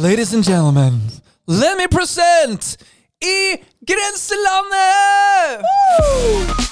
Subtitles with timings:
[0.00, 0.98] Ladies and gentlemen,
[1.46, 2.78] let me present
[3.22, 5.62] I Grenselandet!
[5.98, 6.70] Woho!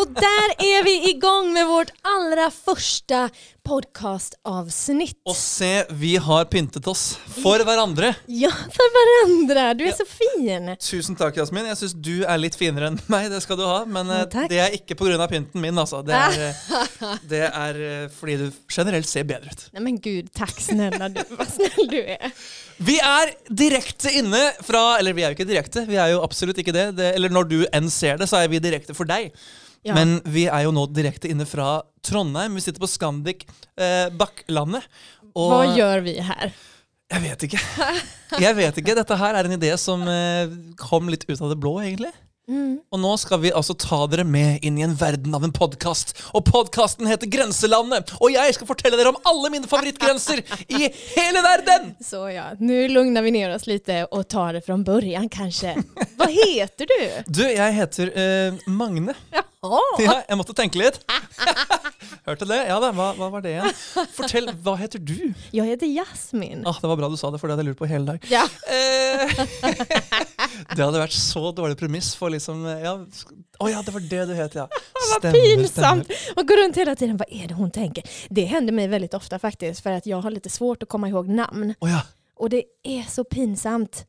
[0.00, 3.30] Och där är vi igång med vårt allra första
[3.62, 5.16] podcastavsnitt.
[5.24, 8.14] Och se, vi har pyntet oss for hverandre.
[8.26, 9.74] Ja, för varandra.
[9.74, 10.76] Du är så fin.
[10.90, 11.66] Tusen takk, Jasmin.
[11.68, 13.82] Jeg syns du er litt finere enn meg, det skal du ha.
[13.84, 14.48] Men eh, Ja, takk.
[14.52, 15.28] det er ikke pga.
[15.28, 16.00] pynten min, altså.
[16.06, 19.68] Det er, eh, det er eh, fordi du generelt ser bedre ut.
[19.76, 21.20] Nej men gud, tack snälla du.
[21.36, 22.30] Vad snäll du är.
[22.80, 26.58] Vi er direkte inne fra Eller vi er jo ikke direkte, vi er jo absolutt
[26.58, 26.90] ikke det.
[26.96, 29.34] det eller når du enn ser det, så er vi direkte for deg.
[29.86, 29.94] Ja.
[29.96, 32.56] Men vi er jo nå direkte inne fra Trondheim.
[32.58, 33.46] Vi sitter på Scandic
[33.80, 34.84] eh, Bakklandet.
[35.32, 36.52] Og Vad gör vi här?
[37.10, 37.60] jeg vet ikke.
[38.38, 38.94] Jeg vet ikke.
[38.94, 42.12] Dette her er en idé som eh, kom litt ut av det blå, egentlig.
[42.50, 42.80] Mm.
[42.90, 46.16] Og nå skal vi altså ta dere med inn i en verden av en podkast.
[46.34, 48.10] Og podkasten heter Grenselandet.
[48.18, 51.92] Og jeg skal fortelle dere om alle mine favorittgrenser i hele verden!
[52.02, 55.76] Så ja, nu lugnar vi ner oss lite och tar det från början kanske.
[56.16, 57.22] Vad heter du?
[57.26, 59.14] Du, jeg heter eh, Magne.
[59.62, 59.80] Jaha.
[60.00, 61.02] Ja, jeg måtte tenke litt.
[62.26, 62.58] Hørte det?
[62.68, 63.74] Ja da, hva, hva var det igjen?
[64.16, 65.32] Fortell, hva heter du?
[65.56, 66.62] Jag heter Jasmin.
[66.68, 68.24] Ah, det var bra du sa det, for det hadde jeg lurt på hele dag.
[68.32, 68.46] Ja.
[68.70, 69.09] Eh,
[70.76, 72.94] det hadde vært så dårlig premiss for liksom ja,
[73.60, 74.66] Å ja, det var det du het, ja.
[75.12, 76.10] Vad pinsamt!
[76.36, 78.04] Och gå runt hela tiden, vad är det hon tänker?
[78.28, 81.28] Det händer mig väldigt ofta faktiskt, för att jag har lite svårt att komma ihåg
[81.28, 81.74] namn.
[81.80, 82.02] Å ja.
[82.36, 84.06] Och det är så pinsamt.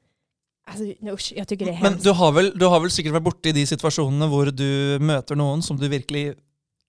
[0.67, 2.03] Alltså, usch, jag tycker det är Men hemskt.
[2.03, 5.63] du har, vel, du har vel sikkert vært borti de situasjonene hvor du møter noen
[5.65, 6.35] som du virkelig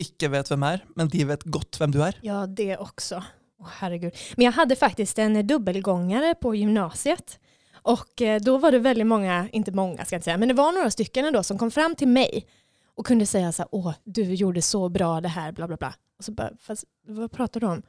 [0.03, 2.19] ikke vet hvem er, men de vet godt hvem du er?
[2.23, 3.23] Ja, det också.
[3.63, 4.15] Åh, herregud.
[4.37, 7.39] Men jag hade faktiskt en dubbelgångare på gymnasiet.
[7.83, 10.55] Och eh, då var det väldigt många, inte många ska jag inte säga, men det
[10.55, 12.47] var några stycken ändå som kom fram till mig
[12.95, 15.95] och kunde säga så här, åh, du gjorde så bra det här, bla bla bla.
[16.19, 17.83] Och så bara, fast vad pratar du om?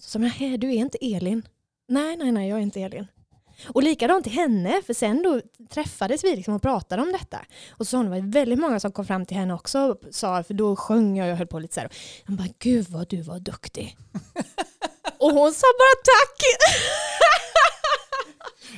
[0.00, 1.42] Så sa jag, nej, du är inte Elin.
[1.88, 3.06] Nej, nej, nej, jag är inte Elin.
[3.68, 7.38] Och likadant till henne, för sen då träffades vi liksom och pratade om detta.
[7.70, 10.00] Och så sa hon, det var väldigt många som kom fram till henne också och
[10.10, 11.90] sa, för då sjöng jag och jag höll på lite så här.
[12.24, 13.96] Han bara, gud vad du var duktig.
[15.18, 16.40] och hon sa bara tack.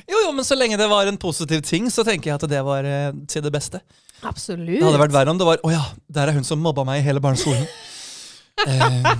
[0.09, 2.61] Jo, jo, men så lenge det var en positiv ting, så tenker jeg at det
[2.65, 3.79] var eh, til det beste.
[4.23, 4.79] Absolut.
[4.79, 7.01] Det hadde vært verre om det var Å ja, der er hun som mobba meg
[7.01, 7.65] i hele barneskolen.
[8.67, 9.03] Eh,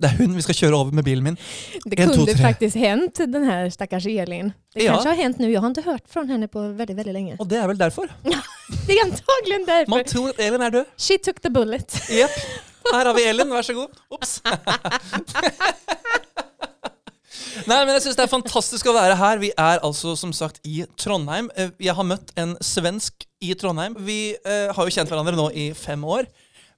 [0.00, 1.36] det er hun vi skal kjøre over med bilen min.
[1.84, 2.42] Det En, två, kunde tre.
[2.42, 4.52] faktiskt hänt den här stackars Elin.
[4.74, 4.92] Det Ja.
[4.92, 5.52] kanske har hänt nu.
[5.52, 7.36] Jag har inte hört från henne på väldigt, väldigt länge.
[7.38, 8.08] Og det er vel derfor.
[8.86, 9.90] Det är antagligen därför.
[9.90, 10.84] Man tror at Elin er død.
[10.96, 12.02] She took the bullet.
[12.10, 12.30] Jepp.
[12.92, 13.88] Her har vi Elin, vær så god.
[14.10, 14.42] Ops.
[17.66, 19.40] Nei, men jeg synes Det er fantastisk å være her.
[19.42, 21.48] Vi er altså som sagt i Trondheim.
[21.58, 23.96] Eh, Jeg har møtt en svensk i Trondheim.
[24.06, 26.28] Vi eh, har jo kjent hverandre nå i fem år.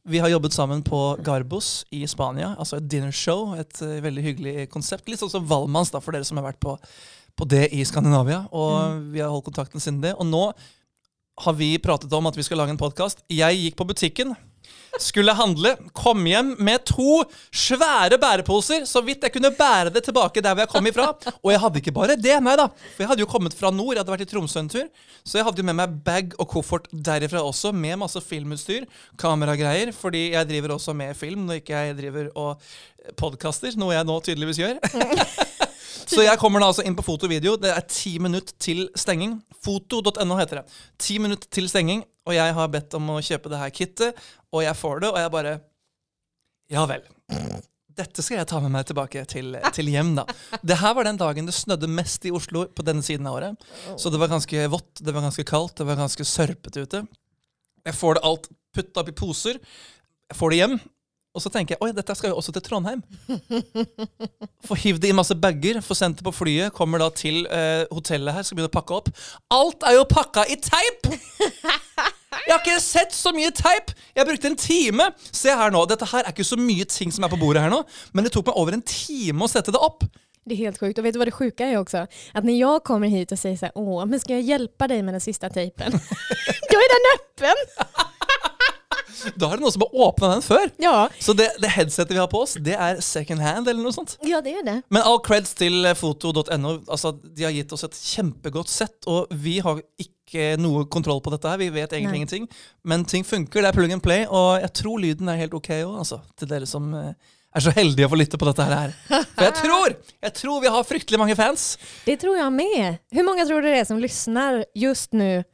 [0.09, 3.53] Vi har jobbet sammen på Garbos i Spania, altså et dinnershow.
[3.61, 5.11] Et eh, veldig hyggelig konsept.
[5.13, 6.79] Litt sånn som Valmanns, da, for dere som har vært på,
[7.37, 8.47] på det i Skandinavia.
[8.57, 10.15] Og vi har holdt kontakten siden det.
[10.17, 10.47] Og nå
[11.45, 13.21] har vi pratet om at vi skal lage en podkast.
[13.29, 14.33] Jeg gikk på butikken,
[14.99, 17.23] skulle handle, kom hjem med to
[17.55, 21.09] svære bæreposer, så vidt jeg kunne bære det tilbake der hvor jeg kom ifra.
[21.43, 22.69] Og jeg hadde ikke bare det, nei da.
[22.95, 24.89] For jeg hadde jo kommet fra nord, jeg hadde vært i Tromsø en tur.
[25.23, 28.89] Så jeg hadde jo med meg bag og koffert derifra også, med masse filmutstyr,
[29.21, 32.71] kameragreier, fordi jeg driver også med film når ikke jeg driver og
[33.19, 34.81] podkaster, noe jeg nå tydeligvis gjør.
[36.09, 37.57] Så jeg kommer da altså inn på foto og video.
[37.61, 39.37] Det er ti minutter til stenging.
[39.65, 40.79] Foto.no heter det.
[41.05, 44.23] Ti minutter til stenging, og jeg har bedt om å kjøpe det her kittet,
[44.55, 45.57] og jeg får det, og jeg bare
[46.73, 47.05] Ja vel.
[47.99, 50.27] Dette skal jeg ta med meg tilbake til, til hjem, da.
[50.63, 53.71] Det her var den dagen det snødde mest i Oslo på denne siden av året.
[53.99, 57.03] Så det var ganske vått, det var ganske kaldt, det var ganske sørpete ute.
[57.89, 59.59] Jeg får det alt putta opp i poser.
[60.29, 60.79] Jeg får det hjem.
[61.37, 63.03] Og så tenker jeg oi, dette skal jo også til Trondheim.
[64.67, 67.85] Får hivd det i masse bager, får sendt det på flyet, kommer da til eh,
[67.95, 69.11] hotellet her, skal begynne å pakke opp.
[69.55, 71.07] Alt er jo pakka i teip!
[72.33, 73.93] Jeg har ikke sett så mye teip!
[74.17, 75.07] Jeg brukte en time.
[75.33, 77.73] Se her nå, Dette her er ikke så mye ting som er på bordet her
[77.73, 77.83] nå,
[78.13, 80.05] men det tok meg over en time å sette det opp.
[80.49, 80.99] Det är helt sjukt.
[80.99, 82.07] Och vet du vad det sjuka är också?
[82.33, 85.03] Att när jag kommer hit och säger så här, åh, men ska jag hjälpa dig
[85.03, 85.93] med den sista tejpen?
[86.71, 87.57] Då är den öppen!
[89.35, 90.69] Da er det noen som har åpna den før.
[90.79, 93.93] Ja, Så det, det headsetet vi har på oss, det er second hand eller noe
[93.93, 94.15] sånt.
[94.23, 94.77] ja det är det.
[94.95, 96.75] Men all creds til eh, foto.no.
[96.87, 99.81] Altså, de har gitt oss et kjempegodt sett, og vi har
[100.29, 101.59] ikke noe kontroll på dette her.
[101.59, 102.21] Vi vet egentlig Nei.
[102.23, 102.47] ingenting.
[102.85, 103.65] Men ting funker.
[103.65, 106.21] Det er plug and play, og jeg tror lyden er helt ok òg, altså.
[106.39, 107.13] Til dere som eh,
[107.57, 108.93] er så heldige å få lytte på dette her.
[109.09, 109.95] For jeg tror,
[110.29, 111.71] jeg tror vi har fryktelig mange fans.
[112.05, 112.99] Det tror jag med.
[113.11, 115.45] Hur många tror du det är som lyssnar just nu?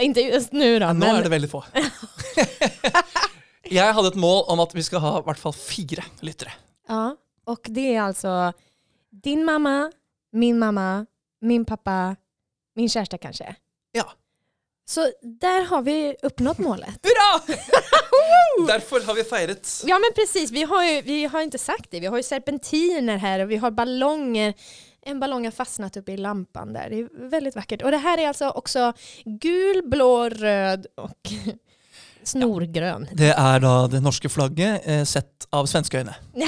[0.00, 1.60] Inte just nu då, Nå men er det veldig få.
[3.70, 6.52] Jeg hadde et mål om at vi skal ha i hvert fall fire lyttere.
[6.88, 7.16] ja.
[7.46, 8.52] Och det är alltså
[9.10, 9.90] din mamma,
[10.32, 11.06] min mamma,
[11.40, 12.16] min pappa,
[12.76, 13.56] min kärsta kanske.
[13.96, 14.12] Ja.
[14.86, 16.88] Så där har vi uppnått målet.
[17.02, 17.56] Hurra!
[18.66, 19.82] Derfor har vi feiret.
[19.86, 22.00] Ja men precis, vi har ju vi har inte sagt det.
[22.00, 24.54] Vi har ju serpentiner här och vi har ballonger.
[25.02, 26.90] En ballong har fastnat uppe i lampan där.
[26.90, 27.82] Det är väldigt vackert.
[27.82, 28.92] Och det här är alltså också
[29.24, 31.20] gul, blå, röd och
[32.22, 33.08] snorgrön.
[33.12, 36.14] Det er da det norske flagget eh, sett av svenske øyne.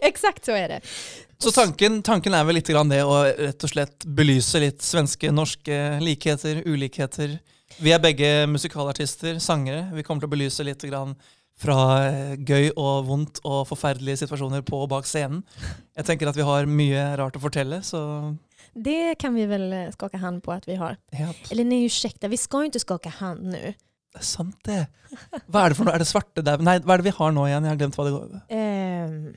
[0.00, 0.80] Exakt så är det.
[1.44, 5.28] Så tanken, tanken er vel litt grann det å rett og slett belyse litt svenske,
[5.34, 7.34] norske likheter, ulikheter.
[7.84, 9.90] Vi er begge musikalartister, sangere.
[9.92, 11.12] Vi kommer til å belyse litt grann
[11.60, 11.76] fra
[12.08, 15.42] eh, gøy og vondt og forferdelige situasjoner på og bak scenen.
[15.94, 18.00] Jeg tenker at vi har mye rart å fortelle, så
[18.74, 20.96] Det kan vi väl eh, skaka hand på att vi har.
[21.12, 23.74] ja, Eller nej, ursäkta, vi ska ju inte skaka hand nu.
[24.14, 24.86] det er sant det.
[25.50, 25.94] Hva er det for noe?
[25.94, 26.58] Er det svarte der?
[26.58, 27.64] Nei, hva er det vi har nå igjen?
[27.64, 29.34] Jeg har glemt hva det går Ehm,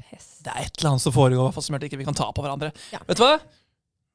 [0.00, 0.40] pest.
[0.44, 2.18] Det er et eller annet som foregår, hvert fall som gjør at ikke vi kan
[2.18, 2.72] ta på hverandre.
[2.92, 3.02] Ja.
[3.08, 3.36] Vet du hva?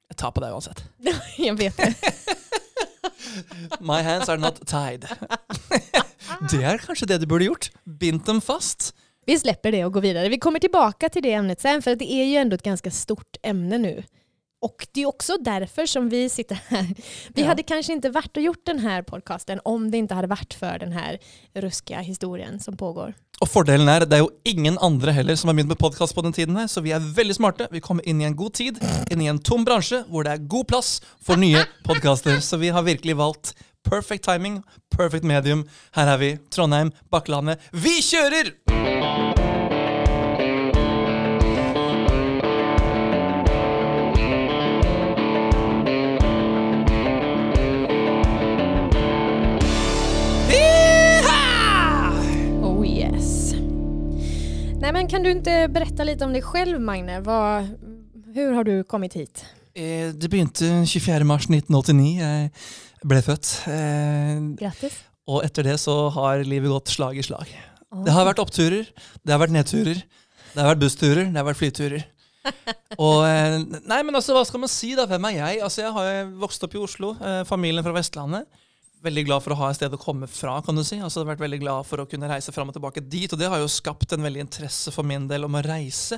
[0.07, 0.83] Jeg tar på deg uansett.
[1.47, 1.93] Jag vet det.
[3.79, 5.05] My hands are not tied.
[6.51, 7.69] det er kanskje det du burde gjort.
[7.83, 8.93] Bindt dem fast.
[9.27, 10.29] Vi släpper det och går vidare.
[10.29, 13.37] Vi kommer tillbaka till det ämnet sen för det är ju ändå ett ganska stort
[13.43, 14.03] ämne nu.
[14.61, 16.87] Och det är också därför som vi sitter här.
[17.33, 17.47] Vi Ja.
[17.47, 20.79] hade kanske inte varit och gjort den här podcasten om det inte hade varit för
[20.79, 21.17] den här
[21.55, 23.13] ruskiga historien som pågår.
[23.41, 26.21] Og fordelen er, det er jo ingen andre heller som har begynt med podkast på
[26.25, 27.67] den tiden her, så vi er veldig smarte.
[27.71, 28.79] Vi kommer inn i en god tid,
[29.11, 32.39] inn i en tom bransje hvor det er god plass for nye podkaster.
[32.41, 33.53] Så vi har virkelig valgt
[33.85, 35.67] perfect timing, perfect medium.
[35.93, 37.59] Her er vi, Trondheim, Bakklandet.
[37.71, 38.96] Vi kjører!
[54.87, 57.19] Nej men kan du inte berätta lite om dig själv Magne?
[57.19, 57.67] Vad,
[58.35, 59.45] hur har du kommit hit?
[59.73, 61.23] Eh, Det begynte 24.
[61.23, 62.21] mars 1989.
[62.21, 62.51] Jeg
[63.03, 63.49] ble født.
[63.67, 64.95] Eh, Grattis.
[65.27, 67.51] Og etter det så har livet gått slag i slag.
[67.91, 68.05] Oh.
[68.05, 68.87] Det har vært oppturer,
[69.27, 69.99] det har vært nedturer,
[70.53, 72.07] det har vært bussturer, det har vært flyturer.
[73.09, 73.59] Og eh,
[73.91, 75.03] Nei, men altså, hva skal man si, da?
[75.11, 75.63] Hvem er jeg?
[75.67, 78.47] Altså, Jeg har vokst opp i Oslo, eh, familien fra Vestlandet.
[79.05, 80.97] Veldig glad for å ha et sted å komme fra, kan du si.
[80.97, 83.39] Altså, jeg har vært veldig glad for å kunne reise fram og tilbake dit, og
[83.39, 86.17] det har jo skapt en veldig interesse for min del om å reise.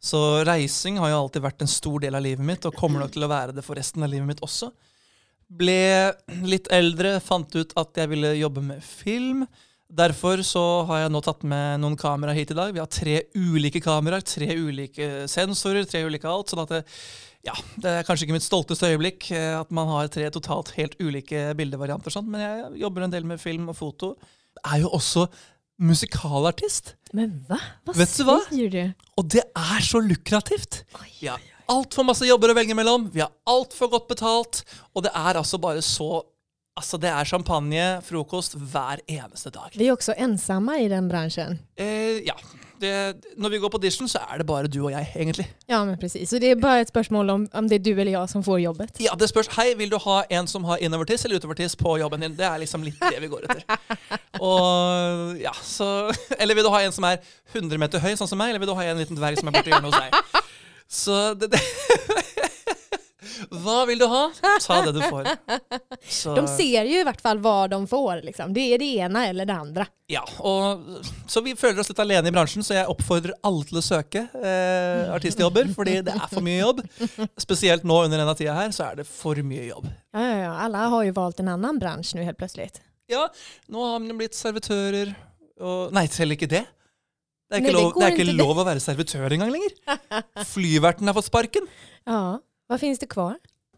[0.00, 3.12] Så reising har jo alltid vært en stor del av livet mitt, og kommer nok
[3.16, 4.70] til å være det for resten av livet mitt også.
[5.46, 6.12] Ble
[6.48, 9.44] litt eldre, fant ut at jeg ville jobbe med film.
[9.86, 12.72] Derfor så har jeg nå tatt med noen kameraer hit i dag.
[12.74, 16.50] Vi har tre ulike kameraer, tre ulike sensorer, tre ulike alt.
[16.50, 16.82] sånn at det,
[17.46, 20.96] ja, det er kanskje ikke mitt stolteste øyeblikk eh, at man har tre totalt helt
[21.00, 24.14] ulike bildevarianter, og sånt, men jeg jobber en del med film og foto.
[24.64, 25.26] Er jo også
[25.78, 27.58] musikalartist, Men va?
[27.84, 28.42] Vad Vet du vad?
[28.48, 28.92] säger du?
[29.16, 30.84] og det er så lukrativt.
[30.94, 34.64] Oj, Vi har altfor masse jobber å velge mellom, vi har altfor godt betalt,
[34.94, 36.22] og det er altså bare så
[36.76, 39.72] Altså, det er champagne, frokost hver eneste dag.
[39.74, 41.58] Vi är också ensamma i den branschen.
[41.76, 42.34] Eh, ja.
[42.80, 45.46] Det, når vi går på audition, så er det bare du og jeg, egentlig.
[45.66, 48.12] Ja men precis, så det är bara ett spörsmål om, om det är du eller
[48.12, 48.96] jag som får jobbet.
[48.98, 49.48] Ja, det spørs.
[49.56, 52.36] Hei, vil du ha en som har innovertiss eller utovertiss på jobben din?
[52.36, 53.64] Det er liksom litt det vi går etter.
[54.40, 57.18] Og ja, så Eller vil du ha en som er
[57.54, 59.72] 100 meter sånn som meg, eller vil du ha en liten dverg som er borti
[59.72, 60.44] hjørnet hos deg?
[60.88, 61.58] Så det, det
[63.50, 64.22] Hva vil du ha?
[64.62, 65.28] Ta det du får.
[66.08, 68.22] Så, De ser ju i vart fall vad de får.
[68.22, 68.54] Liksom.
[68.54, 69.86] Det är det ena eller det andra.
[70.06, 70.84] Ja, og
[71.26, 74.22] Så vi føler oss litt alene i bransjen, så jeg oppfordrer alle til å søke
[74.38, 76.84] eh, artistjobber, fordi det er for mye jobb.
[77.42, 79.88] Spesielt nå under denne tida her, så er det for mye jobb.
[80.14, 80.52] Ja, ja, ja.
[80.66, 82.80] Alla har ju valt en annan bransch nu helt plötsligt.
[83.10, 83.26] Ja,
[83.70, 85.14] nå har man blitt servitører
[85.62, 86.64] og Nei, selv ikke det.
[87.46, 89.74] Det er Nei, ikke, det lov, det er ikke lov å være servitør engang lenger.
[90.54, 91.68] Flyverten har fått sparken.
[92.06, 93.36] Ja, vad finns det kvar?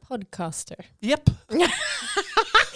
[0.09, 0.87] Podcaster.
[1.01, 1.31] Jepp.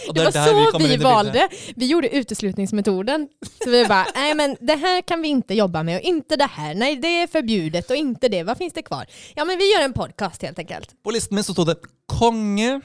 [0.08, 1.04] Og Det var der vi så vi inn i bildet.
[1.04, 1.48] valde.
[1.76, 3.28] Vi gjorde uteslutningsmetoden.
[3.64, 6.48] Så vi bara, nej men det här kan vi inte jobba med och inte det
[6.50, 6.74] här.
[6.74, 8.42] Nej det är förbjudet och inte det.
[8.42, 9.06] Vad finns det kvar?
[9.34, 11.02] Ja men vi gör en podcast helt enkelt.
[11.02, 11.76] På listen min så sto det
[12.06, 12.80] konge,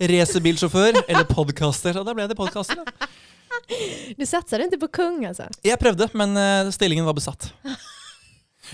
[0.00, 1.98] racerbilsjåfør eller podcaster.
[2.00, 2.80] Og da ble det podcaster.
[4.16, 5.46] Du satsade inte på kung alltså?
[5.62, 7.52] Jeg prøvde, men eh, stillingen var besatt.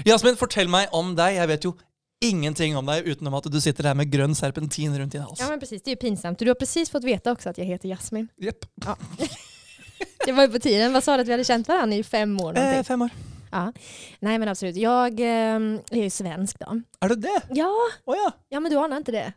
[0.07, 1.35] Jasmin, fortell meg om deg.
[1.37, 1.75] Jeg vet jo
[2.21, 5.41] ingenting om deg utenom at du sitter her med grønn serpentin rundt din hals.
[5.41, 6.39] Ja men precis, det är ju pinsamt.
[6.39, 8.29] Du har precis fått veta också att jag heter Jasmin.
[8.37, 8.65] Jepp.
[10.25, 10.93] Det var ju på tiden.
[10.93, 12.59] Vad sa du att vi hade känt varandra i fem år?
[12.59, 13.11] Eh, fem år.
[13.51, 13.73] Ja.
[14.21, 14.77] Nej men absolut.
[14.77, 15.57] Jag eh,
[15.91, 16.81] är ju svensk då.
[17.01, 17.41] Er du det?
[17.51, 17.73] Ja,
[18.05, 18.33] Å ja.
[18.49, 19.33] ja men du anar inte det.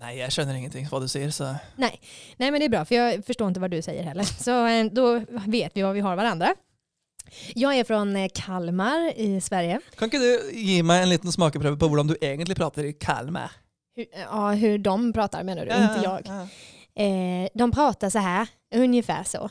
[0.00, 1.98] Nei, jeg skjønner ingenting hva du sier, så Nej
[2.38, 4.24] men det är bra för jag förstår inte vad du säger heller.
[4.24, 6.54] Så eh, då vet vi var vi har varandra.
[7.54, 9.80] Jag är från eh, Kalmar i Sverige.
[9.98, 13.52] Kan ikke du gi meg en liten smakeprøve på hvordan du egentlig prater i Kalmar?
[13.96, 16.20] Hur, ja, hur de pratar menar du, inte jag.
[16.26, 16.48] Ja.
[17.02, 19.50] Eh, de pratar så här, ungefär så.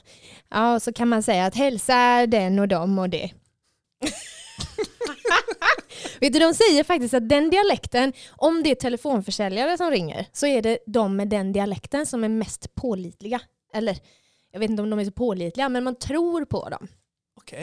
[0.50, 3.32] Ja, och så kan man säga att hälsa den och dem och det.
[6.20, 10.48] Vet du, de säger faktiskt att den dialekten, om det är telefonförsäljare som ringer, så
[10.48, 13.42] är det de med den dialekten som är mest pålitliga.
[13.74, 13.98] Eller,
[14.52, 16.88] jag vet inte om de är så pålitliga, men man tror på dem.
[17.42, 17.54] Ok.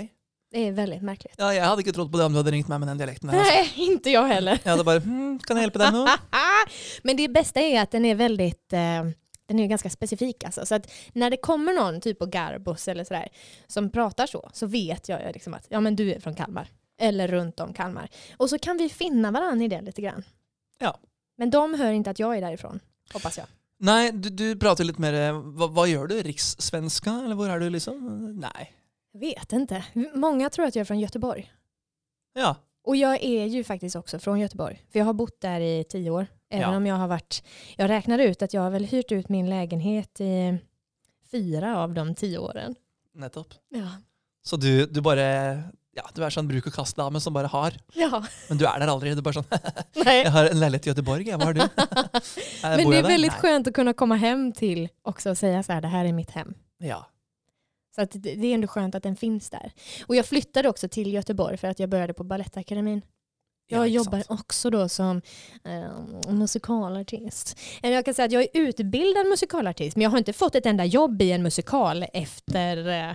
[0.50, 1.34] Det är väldigt märkligt.
[1.38, 3.30] Ja, jeg hadde ikke trodd på det om du hadde ringt meg med den dialekten.
[3.32, 4.60] Nej, inte jag heller.
[4.64, 6.04] Jeg hadde bare hm, Kan jeg hjelpe deg nå?
[7.06, 9.10] Men det bästa är att den är väldigt eh,
[9.48, 10.44] den är ganska specifik.
[10.44, 10.66] Alltså.
[10.66, 13.28] Så att när det kommer någon typ av garbus eller sådär
[13.66, 16.68] som pratar så, så vet jag liksom att ja, men du är från Kalmar.
[17.00, 18.08] Eller runt om Kalmar.
[18.36, 20.24] Och så kan vi finna varandra i det lite grann.
[20.78, 20.98] Ja.
[21.38, 22.80] Men de hör inte att jag är därifrån,
[23.12, 23.46] hoppas jag.
[23.80, 26.16] Nei, du, du prater litt mer eh, hva, hva gjør du?
[26.22, 28.00] Rikssvenska, eller hvor er du, liksom?
[28.42, 28.66] Nei.
[29.12, 29.84] Jag vet inte.
[30.14, 31.52] Många tror att jag är från Göteborg.
[32.34, 32.56] Ja.
[32.84, 34.82] Och jag är ju faktiskt också från Göteborg.
[34.92, 36.26] För jag har bott där i tio år.
[36.50, 36.76] Även Ja.
[36.76, 37.42] om jag har varit,
[37.76, 40.58] jag räknar ut att jag har väl hyrt ut min lägenhet i
[41.30, 42.74] fyra av de tio åren.
[43.14, 43.54] Nettopp.
[43.68, 43.88] Ja.
[44.42, 45.62] Så du, du bare
[45.98, 47.74] Ja, du er sånn bruk og kast-dame som bare har.
[47.98, 49.14] Ja, Men du er der aldri.
[49.18, 49.48] Du bare sånn
[50.04, 50.20] nej.
[50.22, 51.24] Jeg har en leilighet i Göteborg.
[51.32, 51.60] Hva har du?
[52.62, 53.40] Men det är väldigt Nei.
[53.40, 56.30] skönt att kunna komma hem till också och säga så här, det här är mitt
[56.30, 56.54] hem.
[56.78, 57.06] Ja.
[57.98, 59.72] Så att det är ändå skönt att den finns där.
[60.06, 63.02] Och jag flyttade också till Göteborg för att jag började på Balettakademin.
[63.68, 64.40] Jag ja, jobbar sant.
[64.40, 65.22] också då som
[65.64, 67.58] eh, musikalartist.
[67.82, 70.66] Eller jag kan säga att jag är utbildad musikalartist men jag har inte fått ett
[70.66, 73.14] enda jobb i en musikal efter eh,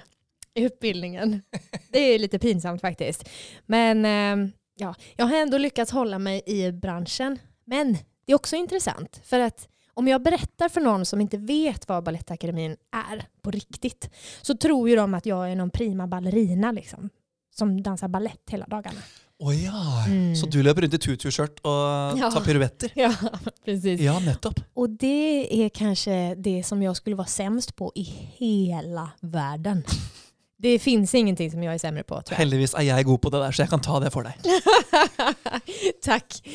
[0.55, 1.41] utbildningen.
[1.89, 3.29] Det är lite pinsamt faktiskt.
[3.65, 7.39] Men eh, ja, jag har ändå lyckats hålla mig i branschen.
[7.65, 11.87] Men det är också intressant för att om jag berättar för någon som inte vet
[11.89, 12.71] vad Balettakademin
[13.11, 14.09] är på riktigt
[14.41, 17.09] så tror ju de att jag är någon prima ballerina liksom,
[17.55, 18.99] som dansar ballett hela dagarna.
[19.39, 20.05] Å ja.
[20.07, 20.35] Mm.
[20.35, 22.31] Så du løper rundt i tutu-skjørt og Ja.
[22.31, 22.91] tar piruetter?
[22.95, 23.13] Ja,
[23.65, 24.01] precis.
[24.01, 24.59] Ja, nettopp.
[24.73, 28.03] Och det är kanske det som jag skulle vara sämst på i
[28.37, 29.83] hela världen.
[30.63, 32.37] Det finns ingenting som jag är sämre på tror jag.
[32.37, 34.33] Heldigvis er jeg god på det der, så jeg kan ta det for deg.
[36.03, 36.47] Tack.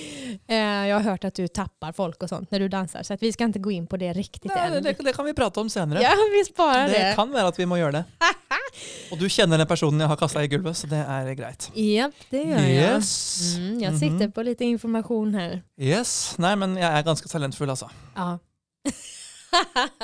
[0.49, 0.57] Eh,
[0.88, 3.33] Jag har hört att du tappar folk och sånt när du dansar så att vi
[3.33, 4.83] ska inte gå in på det riktigt Nei, än.
[4.83, 6.03] det, det kan vi prate om senere.
[6.03, 7.12] Ja, vi sparar Det det.
[7.17, 8.05] kan være at vi må gjøre det.
[9.12, 11.71] Og du kjenner den personen jeg har kasta i gulvet, så det er greit.
[11.75, 12.97] Ja, det gör jag.
[12.97, 13.55] Yes.
[13.57, 13.99] Mm, jag Mhm.
[14.00, 15.62] sitter på lite information här.
[15.81, 16.35] Yes.
[16.38, 17.91] Nei, men jeg er ganske talentfull, altså.
[18.17, 18.38] Ja.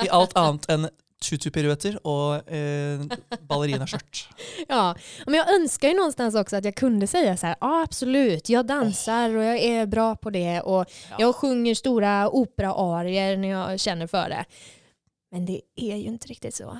[0.04, 0.88] I alt annet enn
[1.30, 3.00] tutu-piruetter og eh,
[3.48, 4.28] ballerinaskjørt.
[4.68, 4.94] ja,
[5.26, 8.66] men jag önskar ju någonstans också att jag kunde säga så här, ja absolut, jag
[8.66, 11.16] dansar och jag är bra på det och Ja.
[11.18, 14.44] jag sjunger stora operaarier när jag känner för det.
[15.30, 16.78] Men det är ju inte riktigt så.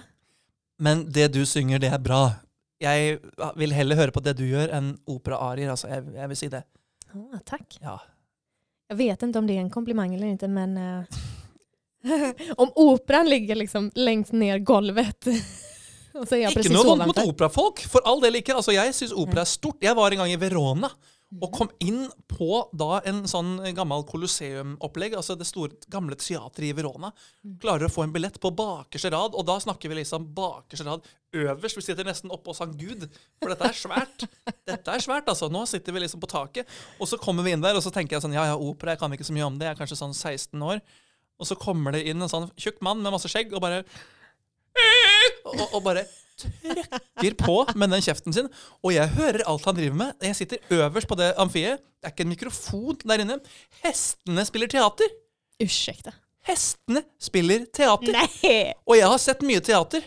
[0.79, 2.31] Men det du synger, det er bra.
[2.81, 3.19] Jeg
[3.57, 5.71] vil heller høre på det du gjør, enn operaarier.
[5.71, 6.63] Altså, jeg, jeg vil si det.
[7.15, 7.79] Ja, tack.
[7.81, 8.01] Ja.
[8.89, 11.05] Jag vet inte om det är en komplimang eller inte, men eh,
[12.62, 15.26] om operan ligger liksom längst ner golvet
[16.14, 17.32] och så är jag Ikke precis noe vondt mot ovanför.
[17.32, 18.54] operafolk, for all del ikke.
[18.54, 19.82] Altså, jeg syns opera er stort.
[19.82, 20.90] Jeg var en gang i Verona
[21.42, 26.75] og kom inn på da en sånn gammel Colosseum-opplegg, altså det store, gamle teatret i
[26.76, 27.11] Verona.
[27.62, 31.08] Klarer å få en billett på bakerste rad, og da snakker vi liksom bakerste rad
[31.34, 31.80] øverst.
[31.80, 33.08] Vi sitter nesten oppe hos han Gud,
[33.42, 34.28] for dette er svært.
[34.70, 35.50] Dette er svært, altså.
[35.50, 36.70] Nå sitter vi liksom på taket,
[37.00, 39.02] og så kommer vi inn der, og så tenker jeg sånn, ja ja, opera, jeg
[39.02, 40.84] kan ikke så mye om det, jeg er kanskje sånn 16 år.
[41.41, 43.83] Og så kommer det inn en sånn tjukk mann med masse skjegg, og bare
[45.45, 46.05] og, og bare
[46.41, 48.49] trykker på med den kjeften sin.
[48.83, 50.17] Og jeg hører alt han driver med.
[50.25, 51.83] Jeg sitter øverst på det amfiet.
[52.00, 53.38] Det er ikke en mikrofon der inne.
[53.85, 55.14] Hestene spiller teater.
[55.62, 56.14] Ursäkta.
[56.45, 58.12] Hestene spiller teater.
[58.12, 58.75] Nej!
[58.85, 60.05] Og jeg har sett mye teater.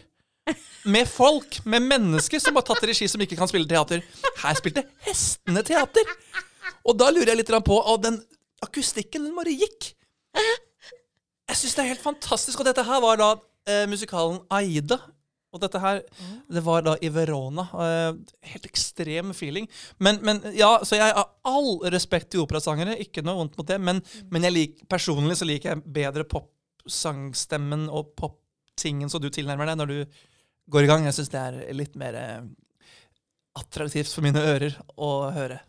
[0.87, 4.03] Med folk, med mennesker som har tatt regi som ikke kan spille teater.
[4.43, 6.13] Her spilte hestene teater.
[6.97, 8.21] Da lurer jeg litt grann på Og den
[8.63, 9.89] akustikken, den bare gikk.
[11.47, 12.59] Jeg syns det er helt fantastisk.
[12.59, 13.29] Og dette her var da
[13.69, 14.99] eh, musikalen Aida.
[15.55, 16.01] Og dette her,
[16.51, 17.63] det var da i Verona.
[17.85, 18.17] Eh,
[18.51, 19.69] helt ekstrem feeling.
[20.03, 22.97] Men, men ja, så jeg har all respekt til operasangere.
[23.03, 23.79] Ikke noe vondt mot det.
[23.79, 29.71] Men, men jeg lik, personlig så liker jeg bedre popsangstemmen og poptingen som du tilnærmer
[29.71, 30.23] deg når du
[30.67, 31.07] går i gang.
[31.07, 32.39] Jeg syns det er litt mer eh,
[33.57, 35.61] attraktivt for mine ører å høre.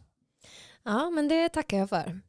[0.89, 2.21] Ja, men det tackar jag för.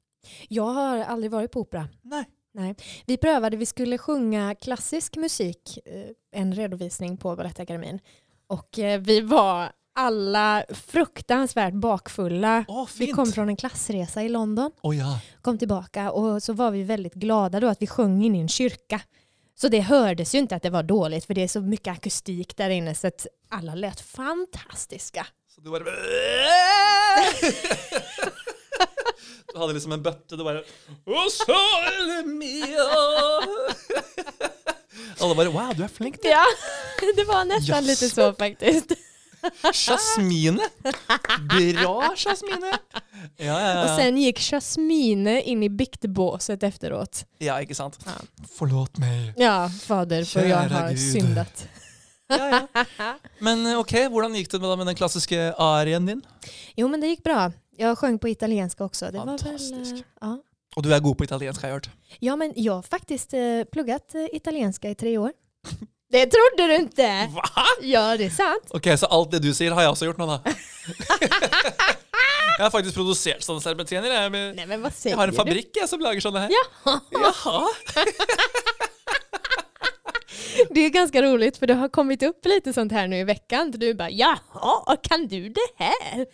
[0.47, 1.87] Jag har aldrig varit på opera.
[2.01, 2.25] Nei.
[2.59, 2.75] Nej.
[3.05, 7.99] Vi prövade, vi skulle sjunga klassisk musik, eh, en redovisning på Balettakademin.
[8.47, 12.65] Och eh, vi var alla fruktansvärt bakfulla.
[12.67, 15.19] Åh, Vi kom från en klassresa i London, Åh ja.
[15.41, 18.47] kom tillbaka och så var vi väldigt glada då att vi sjöng in i en
[18.47, 19.01] kyrka.
[19.55, 22.57] Så det hördes ju inte att det var dåligt för det är så mycket akustik
[22.57, 25.27] där inne så att alla lät fantastiska.
[25.55, 25.83] Så du bara...
[29.53, 30.59] Du hade liksom en bötte, du bara...
[30.59, 32.79] Och sole mio.
[35.19, 36.15] Alla bara wow, du är flink.
[36.23, 36.43] Ja,
[37.15, 38.01] det var nästan Yes.
[38.01, 38.85] lite så faktiskt.
[39.73, 40.59] Jasmine.
[41.81, 42.77] Bra Jasmine.
[43.37, 43.83] Ja, ja, ja.
[43.83, 47.25] Och sen gick Jasmine in i biktbåset efteråt.
[47.37, 47.99] Ja, inte sant.
[48.05, 48.11] Ja.
[48.57, 49.33] Förlåt mig.
[49.37, 51.11] Ja, fader för jag Kära har Gud.
[51.13, 51.67] syndat.
[52.27, 53.17] Ja, ja.
[53.39, 56.21] Men eh, okej, hur gick det med den klassiska arien din?
[56.75, 57.51] Jo men det gick bra.
[57.79, 59.05] Jag sjöng på italienska också.
[59.11, 59.93] Det var väl, Fantastisk.
[59.93, 60.43] eh, ja.
[60.75, 61.89] Och du är god på italienska har jag hört.
[62.19, 63.39] ja men jag har faktiskt eh,
[63.71, 65.31] pluggat eh, italienska i tre år.
[66.11, 67.29] Det trodde du inte!
[67.35, 67.43] Va?
[67.81, 68.63] Ja det är sant.
[68.69, 70.39] Okej, så allt det du säger har jag också gjort nu då?
[72.57, 74.29] jag har faktiskt producerat sådana serpentiner.
[74.29, 75.35] Med- Nej men vad säger jag har en du?
[75.37, 76.49] fabrik jag, som lagar sådana här.
[76.85, 76.99] Ja.
[77.11, 77.67] Jaha.
[80.69, 83.71] Det är ganska roligt för det har kommit upp lite sånt här nu i veckan.
[83.71, 86.25] Du bara jaha, kan du det här?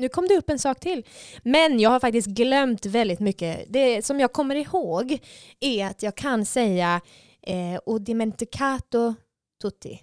[0.00, 1.06] Nu kom det upp en sak till.
[1.42, 3.64] Men jag har faktiskt glömt väldigt mycket.
[3.68, 5.18] Det som jag kommer ihåg
[5.60, 7.00] är att jag kan säga
[7.42, 9.14] eh, o dimenticato
[9.62, 10.02] tutti.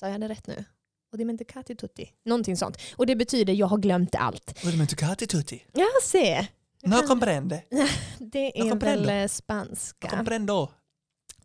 [0.00, 0.64] Sa jag det rätt nu?
[1.12, 2.10] O dimenticato tutti.
[2.24, 2.78] Någonting sånt.
[2.96, 4.64] Och det betyder jag har glömt allt.
[4.64, 5.64] Rudimenticati tutti.
[5.72, 6.46] Ja, se.
[6.82, 7.62] No comprende.
[8.18, 9.06] Det är comprendo.
[9.06, 10.08] väl spanska.
[10.08, 10.68] Comprendo.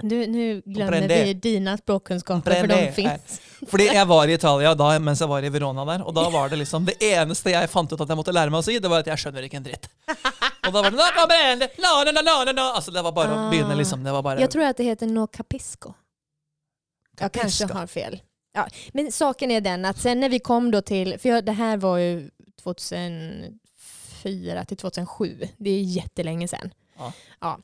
[0.02, 3.42] Du, nu glömmer vi dina språkkunskaper för de finns.
[3.68, 6.50] Fordi jeg var i Italia da mens jeg var i Verona der, og da var
[6.50, 8.90] det liksom Det eneste jeg fant ut at jeg måtte lære meg å si, det
[8.92, 9.88] var at jeg skjønner ikke en dritt.
[10.68, 12.62] Og da var det «No, comprende, no, no, no, no, no, no».
[12.76, 13.50] Altså, det var bare å Ah.
[13.50, 14.04] begynne, liksom.
[14.04, 15.94] Det var bare Jag tror att det heter no capisco.
[17.20, 18.22] Jag kanske har fel.
[18.54, 21.52] Ja, men saken är den att sen när vi kom då till, för jag, det
[21.52, 22.30] här var ju
[22.64, 26.74] 2004 till 2007, det är jättelänge sedan.
[26.98, 27.14] Ja.
[27.40, 27.60] Ja.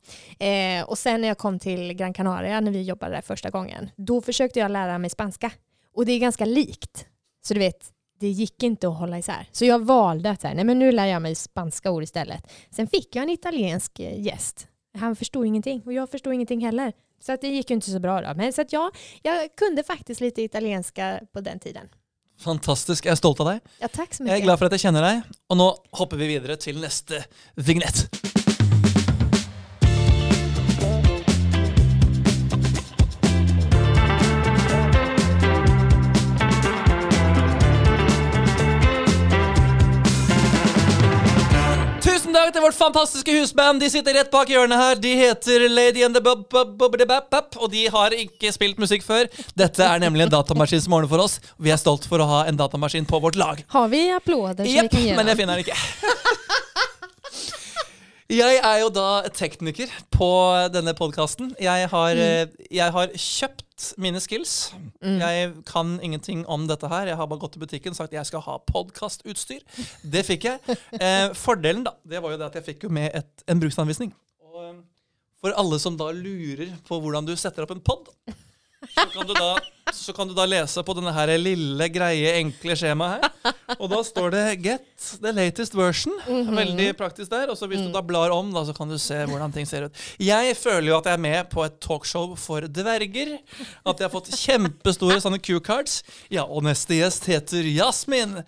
[0.46, 3.90] Eh, och sen när jag kom till Gran Canaria när vi jobbade där första gången,
[3.96, 5.52] då försökte jag lära mig spanska.
[5.96, 7.06] Och det är ganska likt.
[7.44, 9.48] Så du vet, det gick inte att hålla isär.
[9.52, 12.48] Så jag valde att säga, nej men nu lär jag mig spanska ord istället.
[12.72, 14.68] Sen fick jag en italiensk eh, gäst.
[14.98, 16.94] Han förstod ingenting och jag förstod ingenting heller.
[17.26, 18.34] Så att det gick ju inte så bra då.
[18.36, 21.90] Men så att ja, jag kunde faktiskt lite italienska på den tiden.
[22.42, 23.06] Fantastisk.
[23.06, 23.60] Jeg er stolt av deg.
[23.84, 24.46] Ja, tack så Jeg er mycket.
[24.48, 25.28] glad for at jeg kjenner deg.
[25.54, 25.68] Og nå
[26.00, 27.20] hopper vi videre til neste
[27.56, 28.08] vignett.
[42.32, 43.82] Tusen takk til vårt fantastiske husband.
[43.84, 45.00] De sitter rett bak hjørnet her.
[45.04, 48.80] De heter Lady and the Bub Bub Bubbidi Bap Bap, og de har ikke spilt
[48.80, 49.28] musikk før.
[49.60, 51.42] Dette er nemlig en datamaskin som ordner for oss.
[51.60, 53.60] Vi er stolt for å ha en datamaskin på vårt lag.
[53.76, 55.42] Har vi applåder Jepp, ge men dem?
[55.42, 55.76] finner den ikke.
[58.32, 60.28] Jeg er jo da tekniker på
[60.72, 61.50] denne podkasten.
[61.60, 64.72] Jeg, har, eh, jeg har kjøpt mine skills.
[65.04, 67.10] Jeg kan ingenting om dette her.
[67.12, 69.60] Jeg har bare gått til butikken og sagt jeg skal ha podkastutstyr.
[70.08, 70.64] Det fikk jeg.
[71.02, 74.12] Eh, fordelen da, det var jo det at jeg fikk jo med et, en bruksanvisning.
[74.48, 74.80] Og eh,
[75.42, 78.12] for alle som da lurer på hvordan du setter opp en pod,
[78.90, 79.50] så kan du da,
[79.94, 83.54] så kan du da lese på denne her lille, greie, enkle skjemaet her.
[83.78, 86.18] Og da står det 'Get the latest version'.
[86.50, 87.50] Veldig praktisk der.
[87.50, 89.86] Og så hvis du da blar om, da, så kan du se hvordan ting ser
[89.86, 90.04] ut.
[90.20, 93.38] Jeg føler jo at jeg er med på et talkshow for dverger.
[93.86, 96.02] At jeg har fått kjempestore sånne Q-cards.
[96.34, 98.42] Ja, og neste gjest heter Jasmin.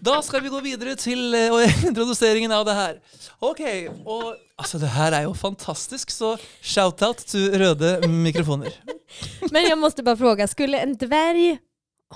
[0.00, 3.00] Da skal vi gå videre til eh, introduseringen av det her.
[3.40, 3.62] Ok,
[4.04, 8.70] og altså det her er jo fantastisk, så shout-out til røde mikrofoner.
[9.52, 11.58] Men jag måste bara fråga, skulle en dvärg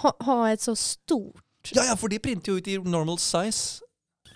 [0.02, 1.40] ha, ha ett så stort?
[1.74, 3.80] Ja, ja, for de printer jo ut i normal size.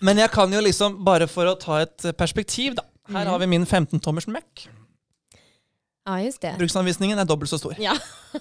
[0.00, 2.84] Men jeg kan jo liksom, bare for å ta et eh, perspektiv, da.
[3.12, 4.68] Her har vi min 15-tommers Mac.
[6.08, 6.54] Ja, just det.
[6.58, 7.74] Bruksanvisningen er dobbelt så stor.
[7.80, 7.96] Ja,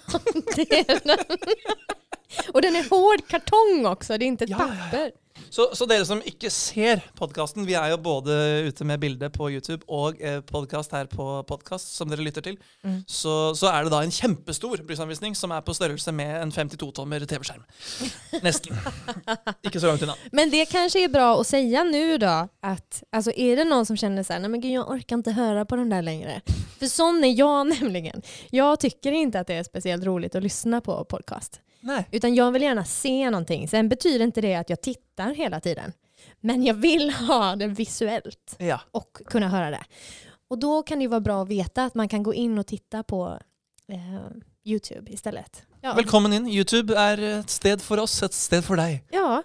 [0.56, 1.28] det är den.
[2.54, 4.84] Och den är hård kartong också, det är inte ett Ja, ja, ja.
[4.84, 5.12] papper.
[5.50, 8.34] Så, så dere som ikke ser podkasten, vi er jo både
[8.68, 12.58] ute med bilde på YouTube og eh, podkast her på podkast, som dere lytter til,
[12.84, 13.02] Mm.
[13.10, 17.26] så, så er det da en kjempestor bruksanvisning som er på størrelse med en 52-tommer
[17.28, 17.64] TV-skjerm.
[18.46, 18.78] Nesten.
[19.66, 20.16] Ikke så langt unna.
[20.32, 23.98] Men det kanske är bra att säga nu då, att alltså, är det någon som
[23.98, 26.42] känner så här, nej men gud jag orkar inte höra på den där längre.
[26.80, 28.22] För sån är jag nämligen.
[28.50, 31.60] Jag tycker inte att det är speciellt roligt att lyssna på podcast.
[31.80, 32.06] Nei.
[32.12, 33.68] Utan jag vill gärna se någonting.
[33.68, 35.94] Sen betyder inte det att jag tittar hela tiden.
[36.40, 38.80] Men jag vill ha det visuellt Ja.
[38.92, 39.84] och kunna höra det.
[40.50, 42.68] Och då kan det ju vara bra att veta att man kan gå in och
[42.68, 43.40] titta på
[43.92, 43.98] eh,
[44.66, 45.64] Youtube istället.
[45.82, 45.94] Ja.
[45.94, 46.48] Velkommen inn.
[46.48, 49.04] YouTube er et sted for oss, et sted for deg.
[49.12, 49.44] ja.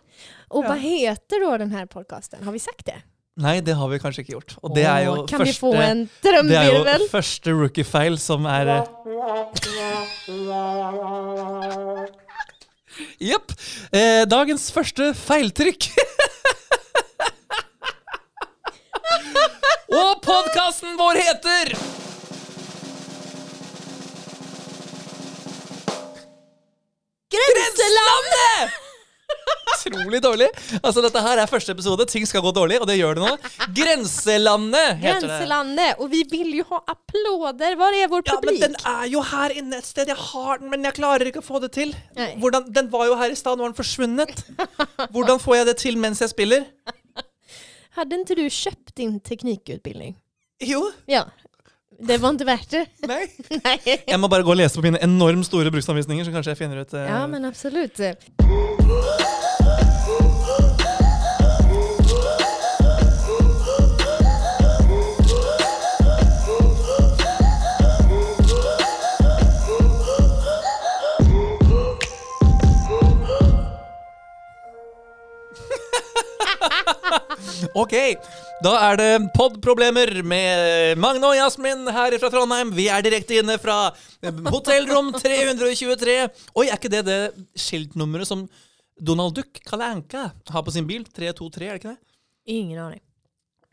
[0.48, 0.68] Och Ja.
[0.68, 2.44] vad heter då den här podcasten?
[2.44, 3.02] Har vi sagt det?
[3.36, 4.56] Nei, det har vi kanskje ikke gjort.
[4.62, 7.00] Og det er jo Åh, kan vi få en det trumvirvel?
[7.00, 8.84] jo første rookie-feil som eh,
[13.20, 13.52] Jepp.
[13.92, 15.88] Eh, dagens første feiltrykk.
[19.92, 21.74] Og podkasten vår heter
[27.32, 28.81] Grenselandet!
[29.82, 30.46] Utrolig dårlig.
[30.82, 32.04] Altså, dette her er første episode.
[32.06, 33.32] Ting skal gå dårlig, og det gjør det nå.
[33.74, 35.26] Grenselandet heter det.
[35.28, 35.98] Gränslandet!
[35.98, 37.76] Och vi vill ju ha applåder.
[37.76, 38.60] Var är vår Ja, men publik?
[38.60, 40.08] den er jo her inne et sted.
[40.08, 41.94] Jeg har den, men jeg klarer ikke å få det til.
[42.16, 42.30] Nei.
[42.38, 44.44] Hvordan, den var jo her i stad, nå har den forsvunnet.
[45.10, 46.64] Hvordan får jeg det til mens jeg spiller?
[47.98, 50.14] Hade inte du köpt din teknikutbildning?
[50.62, 51.24] Jo, Ja.
[52.02, 52.86] Det var inte värt det.
[53.06, 53.26] nei.
[53.64, 53.78] Nej.
[54.08, 56.80] Jeg må bare gå og lese på mine enormt store bruksanvisninger, så kanskje jeg finner
[56.82, 57.94] ut eh, Ja men absolut.
[77.72, 77.94] Ok,
[78.60, 82.72] da er det podproblemer med Magne og Jasmin her fra Trondheim.
[82.76, 83.94] Vi er direkte inne fra
[84.52, 86.16] hotellrom 323.
[86.52, 87.20] Oi, er ikke det det
[87.56, 88.44] skiltnummeret som
[89.00, 91.06] Donald Duck, Kalle Anka, har på sin bil?
[91.16, 92.00] 323, er det ikke det?
[92.52, 93.02] Ingen aning.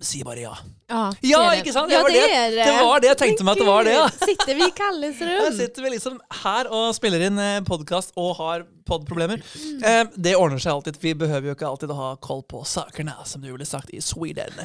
[0.02, 0.54] Si bare ja.
[0.88, 1.64] Ja, Ja, det det.
[1.66, 1.90] ikke sant?
[1.90, 2.36] Det Ja, var det.
[2.36, 4.06] är Det var det jeg tenkte meg at det var det, ja.
[4.10, 5.58] Sitter vi i Kalles Her rum?
[5.58, 9.42] sitter vi liksom her og spiller inn podkast og har podproblemer.
[9.84, 10.98] Eh, det ordner seg alltid.
[11.02, 14.00] Vi behøver jo ikke alltid å ha koll på sakene, som du ville sagt i
[14.02, 14.56] Sweden.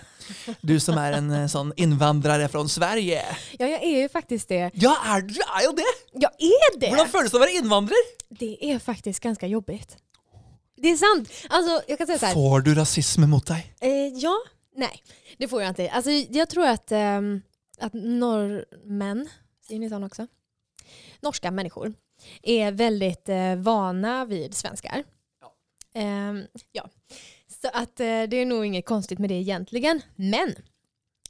[0.62, 3.20] Du som er en eh, sånn innvandrer fra Sverige.
[3.58, 4.70] Ja, jag är ju faktiskt det.
[4.74, 5.90] Ja, er, du er jo det!
[6.12, 6.88] Jag är det!
[6.94, 8.06] Hvordan føles det å være innvandrer?
[8.30, 9.96] Det är faktiskt ganska jobbigt.
[10.76, 11.28] Det är sant.
[11.50, 12.34] Alltså, jag kan säga så här.
[12.34, 13.74] Får du rasisme mot deg?
[13.80, 14.34] Eh, ja,
[14.74, 15.02] nej.
[15.38, 15.90] Det får jag inte.
[15.90, 17.42] Alltså, jag tror att, ehm,
[17.78, 19.28] att norrmän,
[19.60, 20.26] säger ni sån också?
[21.20, 21.94] Norska människor
[22.42, 25.04] är väldigt eh, vana vid svenskar.
[25.40, 25.54] Ja.
[26.00, 26.88] Ehm, ja.
[27.62, 30.00] Så att eh, det är nog inget konstigt med det egentligen.
[30.14, 30.54] Men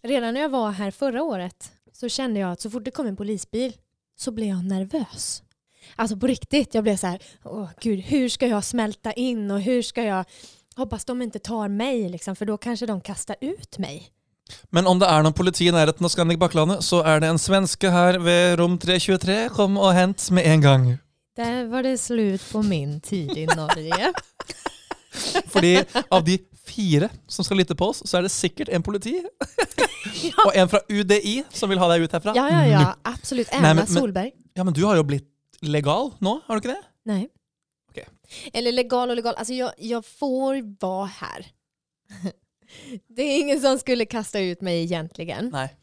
[0.03, 3.07] redan när jag var här förra året så kände jag att så fort det kom
[3.07, 3.77] en polisbil
[4.17, 5.43] så blev jag nervös.
[5.97, 9.61] Alltså på riktigt, jag blev så här, åh gud, hur ska jag smälta in och
[9.61, 10.25] hur ska jag
[10.77, 14.11] Hoppas de inte tar mig, liksom, för då kanske de kastar ut mig.
[14.71, 17.39] Men om det er noen politi i nærheten av Scandic Bakklandet, så er det en
[17.41, 19.49] svenske her ved rom 323.
[19.57, 20.99] Kom og hent med en gang.
[21.37, 24.13] Där var det slut på min tid i Norge.
[25.55, 29.17] Fordi av de fire som skal lytte på oss, så er det sikkert en politi.
[30.47, 32.35] Og en fra UDI som vil ha deg ut herfra.
[32.37, 33.49] Ja, ja, ja, absolut.
[33.53, 34.31] Anna Nej, men- men- Solberg.
[34.55, 35.31] Ja, men du har jo blitt
[35.63, 36.83] legal nå, har du ikke det?
[37.07, 37.27] Nej.
[38.53, 41.47] Eller legal och legal, alltså jag, jag får vara här.
[43.09, 45.51] Det är ingen som skulle kasta ut mig egentligen.
[45.53, 45.77] Nej.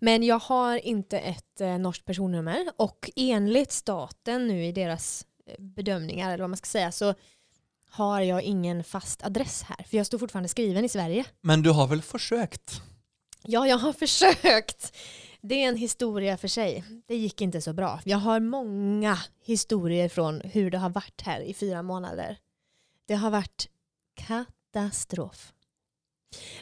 [0.00, 5.54] Men jag har inte ett eh, norskt personnummer och enligt staten nu i deras eh,
[5.58, 7.14] bedömningar, eller vad man ska säga, så
[7.90, 9.86] har jag ingen fast adress här.
[9.88, 11.24] För jag står fortfarande skriven i Sverige.
[11.40, 12.80] Men du har vel forsøkt?
[13.42, 14.96] Ja, jag har försökt.
[15.46, 16.84] Det är en historia för sig.
[17.06, 18.00] Det gick inte så bra.
[18.04, 22.38] Jag har många historier från hur det har varit här i fyra månader.
[23.06, 23.68] Det har varit
[24.14, 25.52] katastrof.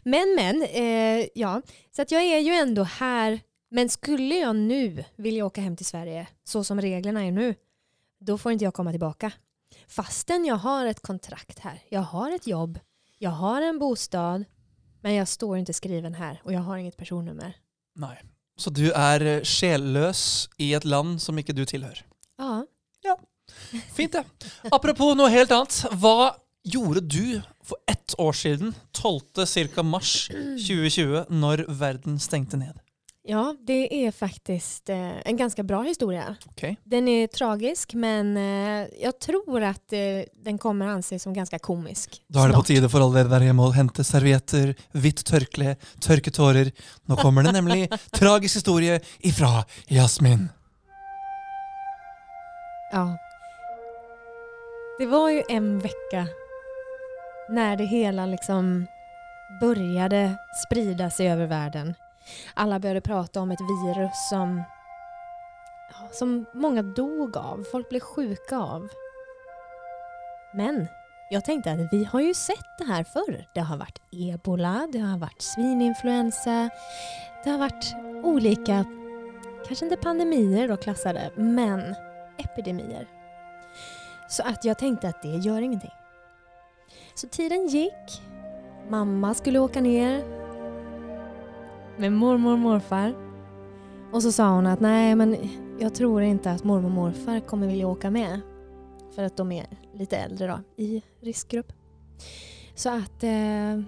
[0.02, 1.62] Men, men, eh, ja.
[1.90, 3.40] Så att jag är ju ändå här.
[3.68, 7.54] Men skulle jag nu vilja åka hem till Sverige, så som reglerna är nu,
[8.20, 9.32] då får inte jag komma tillbaka.
[9.88, 11.82] Fastän jag har ett kontrakt här.
[11.88, 12.78] Jag har ett jobb.
[13.18, 14.44] Jag har en bostad.
[15.00, 17.56] Men jag står inte skriven här och jag har inget personnummer.
[17.94, 18.22] Nej.
[18.58, 22.02] Så du er eh, sjelløs i et land som ikke du tilhører?
[23.04, 23.14] Ja.
[23.96, 24.50] Fint, det.
[24.72, 25.78] Apropos noe helt annet.
[25.98, 29.46] Hva gjorde du for ett år siden, 12.
[29.48, 32.76] cirka mars 2020, når verden stengte ned?
[33.24, 36.36] Ja, det är faktiskt eh, en ganska bra historia.
[36.46, 36.76] Ok.
[36.84, 39.98] Den är tragisk men eh, jag tror att eh,
[40.44, 42.22] den kommer anses som ganska komisk.
[42.28, 45.76] Da er det på tide for alle dere der hjemme å hente servietter, hvitt tørkle,
[46.02, 46.72] tørke tårer.
[47.06, 50.48] Nå kommer det nemlig tragisk historie ifra Jasmin.
[52.92, 53.06] Ja.
[54.98, 56.26] Det var ju en vecka
[57.50, 58.86] när det hela liksom
[59.60, 61.94] började sprida sig över världen.
[62.54, 64.62] Alla började prata om ett virus som,
[66.12, 67.64] som många dog av.
[67.72, 68.88] Folk blev sjuka av.
[70.54, 70.86] Men
[71.30, 73.46] jag tänkte att vi har ju sett det här förr.
[73.54, 76.70] Det har varit ebola, det har varit svininfluensa,
[77.44, 78.84] det har varit olika,
[79.66, 81.94] kanske inte pandemier då klassade, men
[82.38, 83.06] epidemier.
[84.28, 85.90] Så att jag tänkte att det gör ingenting.
[87.14, 88.22] Så tiden gick.
[88.88, 90.41] Mamma skulle åka ner
[92.02, 93.14] med mormor och morfar.
[94.12, 95.36] Och så sa hon att nej men
[95.78, 98.40] jag tror inte att mormor och morfar kommer vilja åka med.
[99.14, 101.72] För att de är lite äldre då, i riskgrupp.
[102.74, 103.82] Så att eh,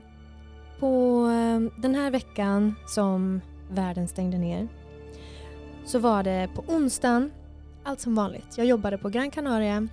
[0.80, 4.68] på eh, den här veckan som världen stängde ner
[5.84, 7.30] så var det på onsdagen
[7.82, 8.58] allt som vanligt.
[8.58, 9.88] Jag jobbade på Gran Canaria.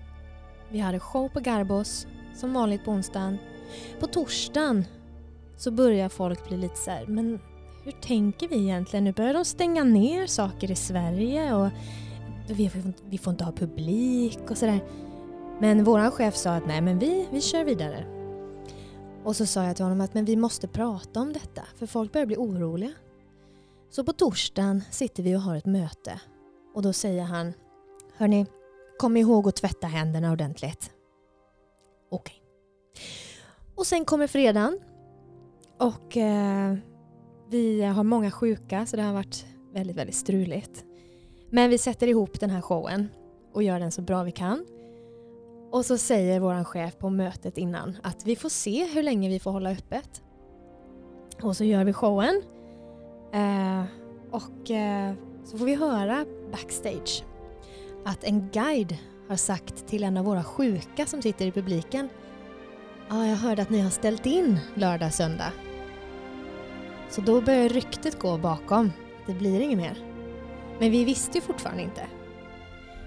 [0.70, 3.38] Vi hade show på Garbos som vanligt på onsdagen.
[4.00, 4.86] På torsdagen
[5.58, 7.40] så börjar folk bli lite så här, men
[7.84, 9.04] hur tänker vi egentligen?
[9.04, 11.70] Nu börjar de stänga ner saker i Sverige och
[12.48, 14.80] vi får, vi får inte ha publik och sådär.
[15.60, 18.06] Men våran chef sa att nej men vi, vi kör vidare.
[19.24, 22.12] Och så sa jag till honom att men vi måste prata om detta för folk
[22.12, 22.92] börjar bli oroliga.
[23.90, 26.22] Så på torsdagen sitter vi och har ett möte
[26.76, 27.54] och då säger han
[28.18, 28.46] Hörni,
[28.98, 30.92] kom ihåg att tvätta händerna ordentligt.
[32.12, 32.36] Okej.
[32.36, 33.06] Okay.
[33.76, 34.80] Och sen kommer fredagen
[35.78, 36.76] och eh,
[37.52, 40.86] vi har många sjuka så det har varit väldigt, väldigt struligt.
[41.50, 43.08] Men vi sätter ihop den här showen
[43.54, 44.66] och gör den så bra vi kan.
[45.72, 49.40] Och så säger vår chef på mötet innan att vi får se hur länge vi
[49.40, 50.24] får hålla öppet.
[51.42, 52.42] Och så gör vi showen.
[53.34, 53.84] Eh,
[54.32, 55.14] och eh,
[55.46, 57.24] så får vi höra backstage
[58.06, 58.98] att en guide
[59.30, 62.10] har sagt till en av våra sjuka som sitter i publiken.
[63.10, 65.54] Ja, ah, jag hörde att ni har ställt in lördag, söndag.
[67.12, 68.92] Så då börjar ryktet gå bakom.
[69.26, 69.98] Det blir inget mer.
[70.80, 72.02] Men vi visste ju fortfarande inte.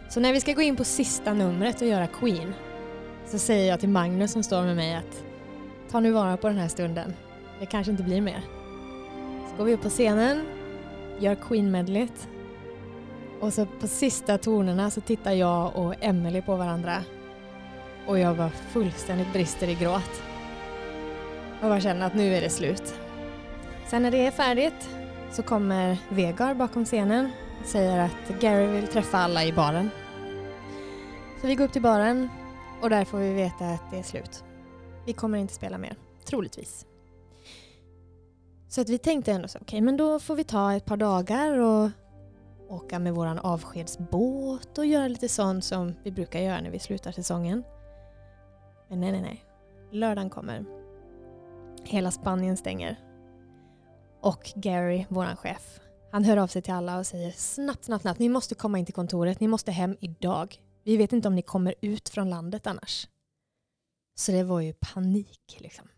[0.09, 2.55] Så när vi ska gå in på sista numret och göra Queen
[3.27, 5.25] så säger jag till Magnus som står med mig att
[5.91, 7.15] ta nu vara på den här stunden.
[7.61, 8.41] Det kanske inte blir mer.
[9.51, 10.47] Så går vi upp på scenen,
[11.19, 12.29] gör Queen-medlet
[13.41, 17.05] och så på sista tonerna så tittar jag och Emelie på varandra
[18.07, 20.23] och jag bara fullständigt brister i gråt.
[21.61, 22.95] Jag bara känner att nu är det slut.
[23.87, 24.89] Sen när det är färdigt
[25.33, 29.91] så kommer Vegar bakom scenen och säger att Gary vill träffa alla i baren.
[31.41, 32.29] Så vi går upp till baren
[32.83, 34.45] och där får vi veta att det är slut.
[35.07, 36.87] Vi kommer inte spela mer, troligtvis.
[38.69, 40.97] Så att vi tänkte ändå så, okej okay, men då får vi ta ett par
[40.97, 41.91] dagar och
[42.69, 47.13] åka med våran avskedsbåt och göra lite sånt som vi brukar göra när vi slutar
[47.13, 47.65] säsongen.
[48.89, 49.45] Men nej, nej, nej.
[49.91, 50.65] Lördagen kommer.
[51.85, 52.99] Hela Spanien stänger.
[54.25, 55.81] Och Gary, vår chef,
[56.13, 58.85] han hör av sig till alla och säger snabbt, snabbt, snabbt, ni måste komma in
[58.85, 60.57] till kontoret, ni måste hem idag.
[60.85, 63.09] Vi vet inte om ni kommer ut från landet annars.
[64.15, 65.89] Så det var ju panik liksom.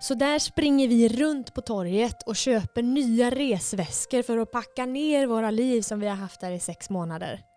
[0.00, 5.26] Så där springer vi runt på torget och köper nya resväskor för att packa ner
[5.26, 7.51] våra liv som vi har haft där i sex månader.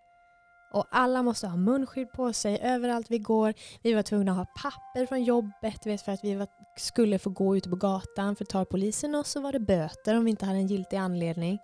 [0.76, 3.54] Och alla måste ha munskydd på sig överallt vi går.
[3.82, 7.30] Vi var tvungna att ha papper från jobbet vet, för att vi var, skulle få
[7.30, 8.36] gå ute på gatan.
[8.36, 11.60] För tar polisen oss så var det böter om vi inte hade en giltig anledning.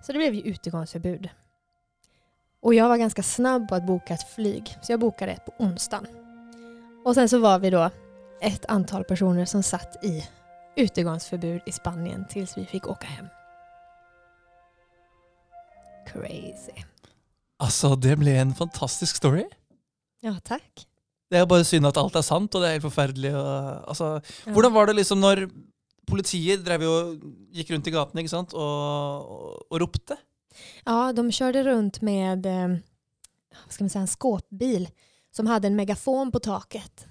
[0.00, 1.28] Så det blev ju utegångsförbud.
[2.60, 5.52] Och jag var ganska snabb på att boka ett flyg, så jag bokade ett på
[5.58, 6.06] onsdagen.
[7.04, 7.90] Och sen så var vi då
[8.40, 10.28] ett antal personer som satt i
[10.76, 13.26] utegångsförbud i Spanien tills vi fick åka hem.
[16.06, 16.91] Crazy.
[17.62, 19.44] Alltså, det blev en fantastisk story.
[20.22, 20.86] Ja, tack.
[21.30, 23.30] Det er bare synd at alt er sant, og det er helt forferdelig.
[23.38, 24.08] Og, altså,
[24.46, 24.52] ja.
[24.52, 25.46] Hvordan var det liksom når
[26.10, 26.94] politiet drev jo,
[27.54, 30.18] gikk rundt i ikke sant, og, og, og ropte?
[30.84, 32.76] Ja, de körde runt med eh,
[33.68, 34.88] ska man säga, en skåpbil
[35.30, 37.06] som hade en megafon på taket.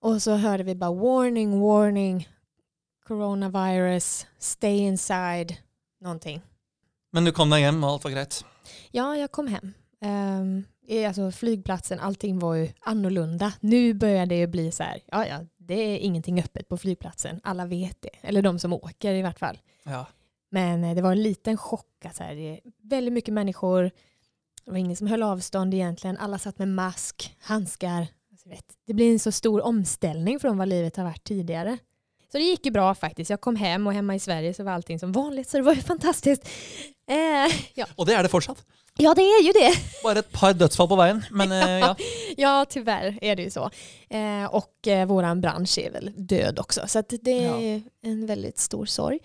[0.00, 2.28] Och så hörde vi bara warning, warning,
[3.06, 5.56] coronavirus, stay inside,
[6.00, 6.40] någonting.
[7.12, 8.44] Men du kom dig hem och allt var grejt?
[8.90, 9.72] Ja, jag kom hem.
[10.00, 10.64] Um,
[11.06, 13.52] alltså flygplatsen, allting var ju annorlunda.
[13.60, 17.40] Nu börjar det ju bli så här, ja ja, det är ingenting öppet på flygplatsen.
[17.44, 18.28] Alla vet det.
[18.28, 19.58] Eller de som åker i vart fall.
[19.84, 20.06] Ja.
[20.50, 22.04] Men eh, det var en liten chock.
[22.04, 23.90] Att så här, det är väldigt mycket människor.
[24.64, 26.16] Det var ingen som höll avstånd egentligen.
[26.16, 28.06] Alla satt med mask, handskar.
[28.30, 31.78] Alltså, vet, det blir en så stor omställning från vad livet har varit tidigare.
[32.32, 33.30] Så det gick ju bra faktiskt.
[33.30, 35.48] Jag kom hem och hemma i Sverige så var allting som vanligt.
[35.48, 36.48] Så det var ju fantastiskt.
[37.10, 37.86] Eh, ja.
[37.96, 38.64] Och det är det fortsatt?
[38.98, 39.74] Ja, det är ju det.
[40.02, 41.24] Bara ett par dödsfall på vägen.
[41.30, 41.96] Men, eh, ja.
[42.36, 43.70] ja, tyvärr är det ju så.
[44.10, 46.80] Eh, och eh, våran bransch är väl död också.
[46.86, 47.80] Så det är ja.
[48.02, 49.18] en väldigt stor sorg.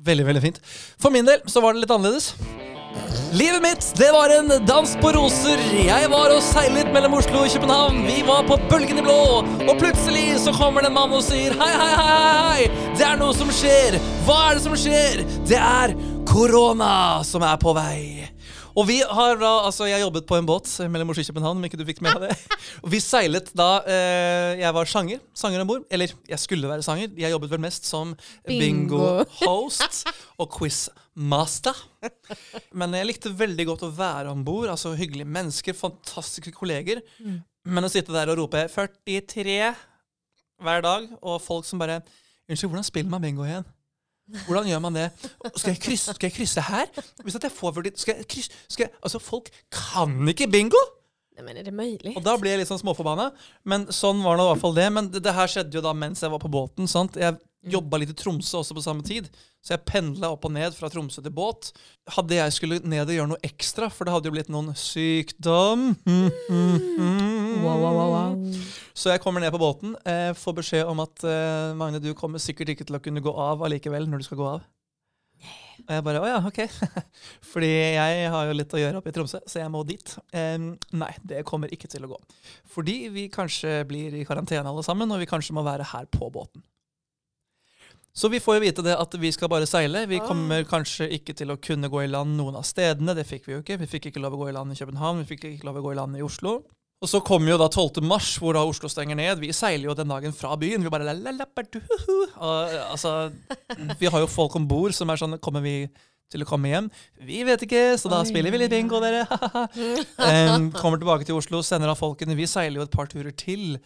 [0.00, 0.60] Väldigt, väldigt fint.
[0.98, 2.20] För min del så var det lite annorlunda.
[3.32, 5.58] Livet mitt, det var en dans på roser.
[5.86, 8.06] Jag var och seilet mellan Oslo och Köpenhamn.
[8.06, 11.76] Vi var på bølgene blå, och plötsligt så kommer det en man och säger hej,
[11.78, 14.00] hej, hej, hej, det är något som sker.
[14.26, 15.26] Vad är det som sker?
[15.46, 18.34] Det är corona som är på väg.
[18.78, 21.66] Og vi har da, altså Jeg jobbet på en båt mellom Oslo og København, om
[21.66, 22.36] ikke du fikk med det.
[22.84, 25.22] Og vi seilet da eh, jeg var sanger.
[25.34, 25.86] Sanger om bord.
[25.90, 27.10] Eller jeg skulle være sanger.
[27.18, 28.14] Jeg jobbet vel mest som
[28.46, 29.00] Bingo.
[29.00, 30.04] bingo-host
[30.38, 30.50] og
[31.18, 31.74] quiz-master.
[32.72, 34.68] Men jeg likte veldig godt å være om bord.
[34.70, 37.02] Altså, hyggelige mennesker, fantastiske kolleger.
[37.64, 39.74] Men å sitte der og rope 43
[40.62, 42.02] hver dag, og folk som bare
[42.48, 43.64] Unnskyld, hvordan spiller man bingo igjen?
[44.46, 45.10] Hvordan gjør man det?
[45.60, 46.86] Skal jeg krysse, skal jeg krysse her?
[47.20, 50.80] Hvis jeg får 40, skal jeg krysse, skal jeg, Altså, folk kan ikke bingo!
[51.36, 52.16] Nej, men är det möjligt?
[52.16, 53.28] Og da blir jeg litt sånn småforbanna.
[53.68, 54.88] Men sånn var nå i hvert fall det.
[54.90, 56.88] Men det, det her skjedde jo da mens jeg var på båten.
[56.88, 57.20] sant?
[57.20, 59.28] Jeg jobba litt i Tromsø også på samme tid.
[59.64, 61.72] Så jeg pendla opp og ned fra Tromsø til båt.
[62.14, 65.90] Hadde jeg skulle ned og gjøre noe ekstra, for det hadde jo blitt noen sykdom
[67.58, 68.56] Wow, wow, wow, wow.
[68.94, 72.40] Så jeg kommer ned på båten, eh, får beskjed om at eh, Magne, du kommer
[72.42, 74.66] sikkert ikke til å kunne gå av allikevel når du skal gå av.
[75.88, 76.62] Og jeg bare å ja, ok.
[77.52, 80.14] Fordi jeg har jo litt å gjøre oppe i Tromsø, så jeg må dit.
[80.36, 82.18] Em, nei, det kommer ikke til å gå.
[82.74, 86.30] Fordi vi kanskje blir i karantene alle sammen, og vi kanskje må være her på
[86.34, 86.62] båten.
[88.18, 90.02] Så vi får jo vite det at vi skal bare seile.
[90.10, 93.14] Vi kommer kanskje ikke til å kunne gå i land noen av stedene.
[93.14, 93.76] Det fikk vi jo ikke.
[93.84, 95.84] Vi fikk ikke lov å gå i land i København, vi fikk ikke lov å
[95.86, 96.56] gå i land i Oslo.
[96.98, 98.02] Og så kommer jo da 12.
[98.02, 99.38] mars, hvor da Oslo stenger ned.
[99.38, 100.82] Vi seiler jo den dagen fra byen.
[100.82, 101.14] Vi bare
[102.90, 103.30] altså,
[104.00, 105.76] Vi har jo folk om bord som er sånn Kommer vi
[106.28, 106.90] til å komme hjem?
[107.22, 108.24] Vi vet ikke, så Oi.
[108.28, 109.22] spiller vi litt bingo, dere.
[110.26, 112.36] Em, kommer tilbake til Oslo, sender av folkene.
[112.36, 113.78] Vi seiler jo et par turer til.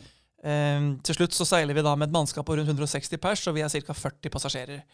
[0.43, 3.55] Em, til slutt så seiler vi da med et mannskap på rundt 160 pers, og
[3.57, 3.95] vi er ca.
[3.95, 4.85] 40 passasjerer.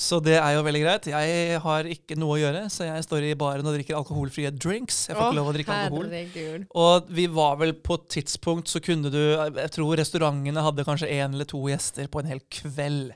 [0.00, 1.08] Så det er jo veldig greit.
[1.10, 5.02] Jeg har ikke noe å gjøre, så jeg står i baren og drikker alkoholfrie drinks.
[5.10, 6.06] Jeg får ikke lov å drikke alkohol.
[6.08, 6.68] herregud.
[6.80, 11.10] Og vi var vel på et tidspunkt så kunne du Jeg tror restaurantene hadde kanskje
[11.10, 13.12] én eller to gjester på en hel kveld.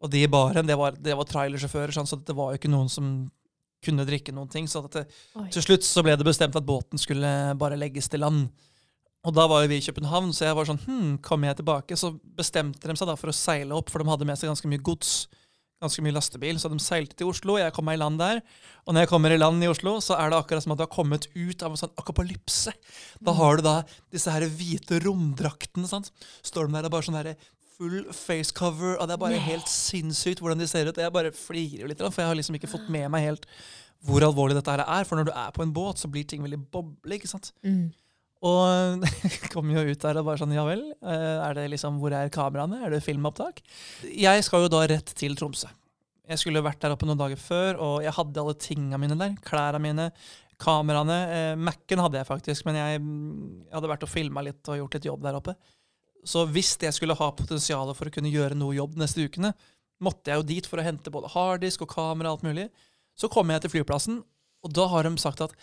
[0.00, 2.72] Og de i baren, det var, det var trailersjåfører, sånn, så det var jo ikke
[2.72, 3.10] noen som
[3.84, 4.70] kunne drikke noen ting.
[4.70, 5.04] Så at det,
[5.52, 7.28] til slutt så ble det bestemt at båten skulle
[7.60, 8.48] bare legges til land.
[9.26, 11.96] Og da var vi i København, så jeg var sånn Hm, kommer jeg tilbake?
[11.98, 14.70] Så bestemte de seg da for å seile opp, for de hadde med seg ganske
[14.70, 15.26] mye gods.
[15.82, 17.58] Ganske mye lastebil, Så de seilte til Oslo.
[17.60, 18.40] Jeg kom meg i land der.
[18.86, 20.84] Og når jeg kommer i land i Oslo, så er det akkurat som at du
[20.86, 22.72] har kommet ut av en sånn akapolypse.
[23.20, 23.74] Da har du da
[24.14, 25.86] disse her hvite romdraktene.
[25.90, 26.12] sant?
[26.42, 27.36] Står de der og bare sånn der
[27.76, 30.96] full face cover, og det er bare helt sinnssykt hvordan de ser ut.
[30.96, 33.44] Og jeg bare flirer litt, for jeg har liksom ikke fått med meg helt
[34.06, 35.04] hvor alvorlig dette her er.
[35.04, 37.18] For når du er på en båt, så blir ting veldig boble.
[37.18, 37.52] ikke sant?
[37.66, 37.90] Mm.
[38.46, 39.04] Og
[39.52, 42.32] kom jo ut der og bare sånn Ja vel, eh, er det liksom, hvor er
[42.32, 42.82] kameraene?
[42.86, 43.62] Er det filmopptak?
[44.06, 45.70] Jeg skal jo da rett til Tromsø.
[46.26, 49.36] Jeg skulle vært der oppe noen dager før, og jeg hadde alle tinga mine der.
[49.46, 50.08] Klærne mine,
[50.62, 51.18] kameraene.
[51.30, 54.98] Eh, Mac-en hadde jeg faktisk, men jeg, jeg hadde vært og filma litt og gjort
[54.98, 55.56] litt jobb der oppe.
[56.26, 59.52] Så hvis jeg skulle ha potensial for å kunne gjøre noe jobb de neste ukene,
[60.02, 62.66] måtte jeg jo dit for å hente både harddisk og kamera og alt mulig.
[63.16, 64.18] Så kommer jeg til flyplassen,
[64.66, 65.54] og da har de sagt at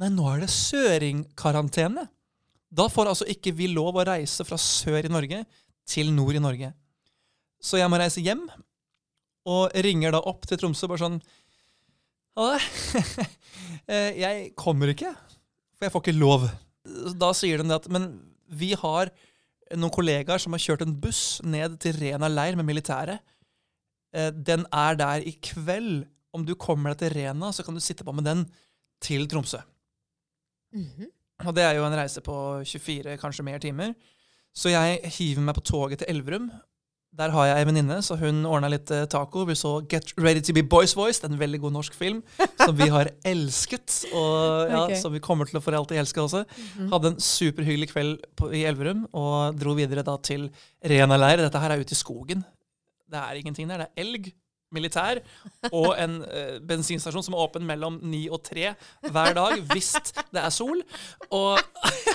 [0.00, 2.06] Nei, nå er det søringkarantene.
[2.70, 5.42] Da får altså ikke vi lov å reise fra sør i Norge
[5.90, 6.70] til nord i Norge.
[7.60, 8.46] Så jeg må reise hjem,
[9.50, 11.20] og ringer da opp til Tromsø bare sånn
[12.38, 12.60] Halla,
[13.90, 15.10] eh, jeg kommer ikke,
[15.74, 16.46] for jeg får ikke lov.
[17.20, 18.06] Da sier de det at Men
[18.46, 19.10] vi har
[19.74, 23.20] noen kollegaer som har kjørt en buss ned til Rena leir med militæret.
[24.14, 26.06] Eh, den er der i kveld.
[26.30, 28.46] Om du kommer deg til Rena, så kan du sitte på med den
[29.02, 29.58] til Tromsø.
[30.74, 31.06] Mhm.
[31.46, 32.34] Og det er jo en reise på
[32.68, 33.94] 24, kanskje mer timer.
[34.54, 36.50] Så jeg hiver meg på toget til Elverum.
[37.16, 39.42] Der har jeg ei venninne, så hun ordna litt taco.
[39.48, 42.20] Vi så Get Ready To Be Boys Voice, en veldig god norsk film
[42.60, 44.04] som vi har elsket.
[44.12, 44.94] Og ja, Ok.
[45.00, 46.44] som vi kommer til å for alltid elske også.
[46.92, 50.50] Hadde en superhyggelig kveld på, i Elverum og dro videre da til
[50.84, 51.42] Rena leir.
[51.42, 52.44] Dette her er ute i skogen.
[53.10, 53.78] Det er ingenting der.
[53.78, 54.30] Det er elg,
[54.74, 55.20] militær
[55.70, 58.72] og en eh, bensinstasjon som er åpen mellom ni og tre
[59.06, 59.92] hver dag hvis
[60.30, 60.82] det er sol.
[61.30, 61.58] Og,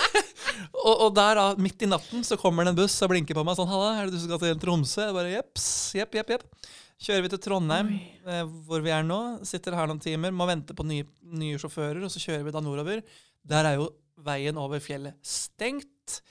[0.86, 3.46] og, og der, da, midt i natten, så kommer det en buss og blinker på
[3.48, 5.68] meg sånn 'Halla, er det du som skal til Tromsø?' Jeg bare jepps,
[6.00, 6.72] jepp, jepp, jepp.
[7.06, 7.92] Kjører vi til Trondheim,
[8.24, 9.20] eh, hvor vi er nå.
[9.44, 12.64] Sitter her noen timer, må vente på nye, nye sjåfører, og så kjører vi da
[12.64, 13.04] nordover.
[13.46, 13.92] Der er jo
[14.26, 16.22] veien over fjellet stengt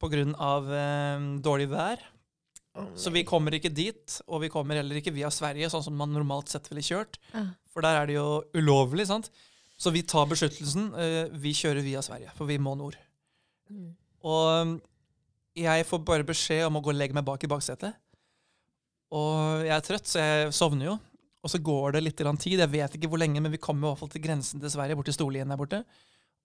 [0.00, 0.24] pga.
[0.24, 2.00] Eh, dårlig vær.
[2.98, 6.10] Så vi kommer ikke dit, og vi kommer heller ikke via Sverige, sånn som man
[6.14, 7.20] normalt sett ville kjørt.
[7.36, 7.52] Ah.
[7.70, 9.30] For der er det jo ulovlig, sant?
[9.78, 10.88] Så vi tar beskyttelsen.
[10.98, 12.98] eh, vi kjører via Sverige, for vi må nord.
[13.70, 13.92] Mm.
[14.26, 14.74] Og um,
[15.58, 17.94] jeg får bare beskjed om å gå og legge meg bak i baksetet.
[19.14, 20.96] Og jeg er trøtt, så jeg sovner jo.
[21.44, 23.86] Og så går det litt grann tid, jeg vet ikke hvor lenge, men vi kommer
[23.86, 25.82] i hvert fall til grensen til Sverige, bort til Storlien der borte.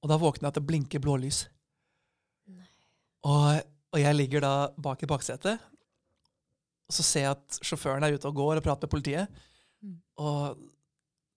[0.03, 1.45] Og da våkner jeg til å blinke blålys.
[3.29, 3.61] Og,
[3.95, 5.63] og jeg ligger da bak i baksetet,
[6.89, 9.41] og så ser jeg at sjåføren er ute og går og prater med politiet.
[9.85, 9.99] Mm.
[10.25, 10.57] Og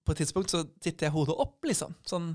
[0.02, 1.94] på et tidspunkt så titter jeg hodet opp, liksom.
[2.08, 2.32] Sånn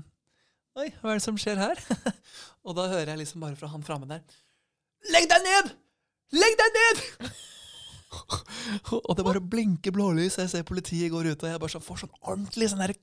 [0.78, 1.80] Oi, hva er det som skjer her?
[2.66, 4.22] og da hører jeg liksom bare fra han framme der
[5.10, 5.72] Legg deg ned!
[6.38, 7.02] Legg deg ned!
[9.08, 12.04] og det bare blinker blålys, jeg ser politiet går ut, og jeg bare sånn, får
[12.04, 12.94] sånn ordentlig sånn der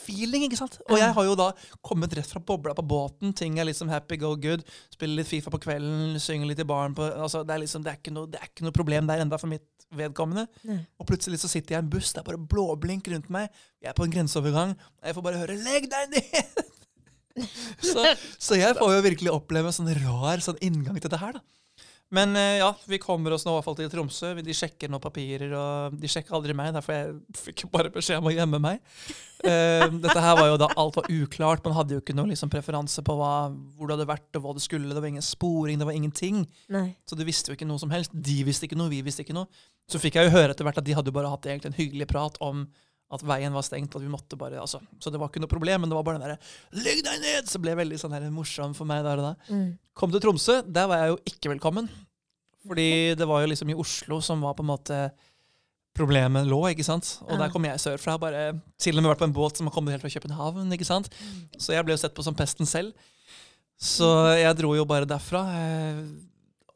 [0.00, 0.78] krigsfeeling, ikke sant?
[0.88, 1.50] Og jeg har jo da
[1.82, 5.50] kommet rett fra bobla på båten, ting er liksom happy, go good, spiller litt Fifa
[5.50, 8.28] på kvelden, synger litt i baren på altså Det er liksom, det er ikke noe,
[8.32, 10.46] er ikke noe problem der enda for mitt vedkommende.
[10.64, 10.80] Nei.
[11.00, 13.50] Og plutselig så sitter jeg i en buss, det er bare blåblink rundt meg,
[13.82, 16.66] jeg er på en grenseovergang, og jeg får bare høre 'legg deg ned'!
[17.90, 18.04] så,
[18.38, 21.59] så jeg får jo virkelig oppleve en sånn rar sånn inngang til det her, da.
[22.10, 24.32] Men eh, ja, vi kommer oss nå i hvert fall til Tromsø.
[24.42, 26.72] De sjekker noen papirer, og de sjekker aldri meg.
[26.74, 27.12] Derfor jeg
[27.44, 28.82] fikk jo bare beskjed om å gjemme meg.
[29.46, 31.62] Eh, dette her var jo da alt var uklart.
[31.66, 33.32] Man hadde jo ikke noe liksom, preferanse på hva,
[33.78, 34.90] hvor det hadde vært, og hva det skulle.
[34.90, 36.42] Det var ingen sporing, det var ingenting.
[36.74, 36.88] Nei.
[37.06, 38.14] Så du visste jo ikke noe som helst.
[38.14, 39.46] De visste ikke noe, vi visste ikke noe.
[39.90, 42.10] Så fikk jeg jo høre etter hvert at de hadde bare hatt egentlig en hyggelig
[42.10, 42.66] prat om
[43.10, 45.80] at veien var stengt, og vi måtte bare, altså, Så det var ikke noe problem,
[45.82, 46.38] men det var bare den derre
[46.72, 49.34] 'legg deg ned!' Så ble veldig sånn her morsom for meg der og da.
[49.54, 49.78] Mm.
[49.94, 51.88] Kom til Tromsø, der var jeg jo ikke velkommen.
[52.66, 55.10] Fordi det var jo liksom i Oslo som var på en måte
[55.96, 57.18] problemet lå, ikke sant.
[57.22, 57.36] Og Ja.
[57.38, 59.90] der kom jeg sørfra, bare til og med vært på en båt som har kommet
[59.90, 61.08] helt fra København, ikke sant.
[61.58, 62.92] Så jeg ble jo sett på som pesten selv.
[63.80, 65.42] Så jeg dro jo bare derfra.
[65.56, 66.04] eh,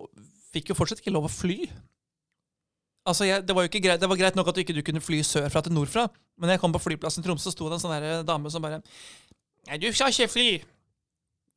[0.01, 0.09] og
[0.53, 1.69] Fikk jo fortsatt ikke lov å fly.
[3.05, 5.03] Altså, jeg, det var jo ikke greit, det var greit nok at du ikke kunne
[5.05, 6.07] fly sørfra til nordfra,
[6.41, 8.81] men jeg kom på flyplassen i Tromsø, sto det en sånn der dame som bare
[9.65, 10.49] Nei, du skal ikke fly.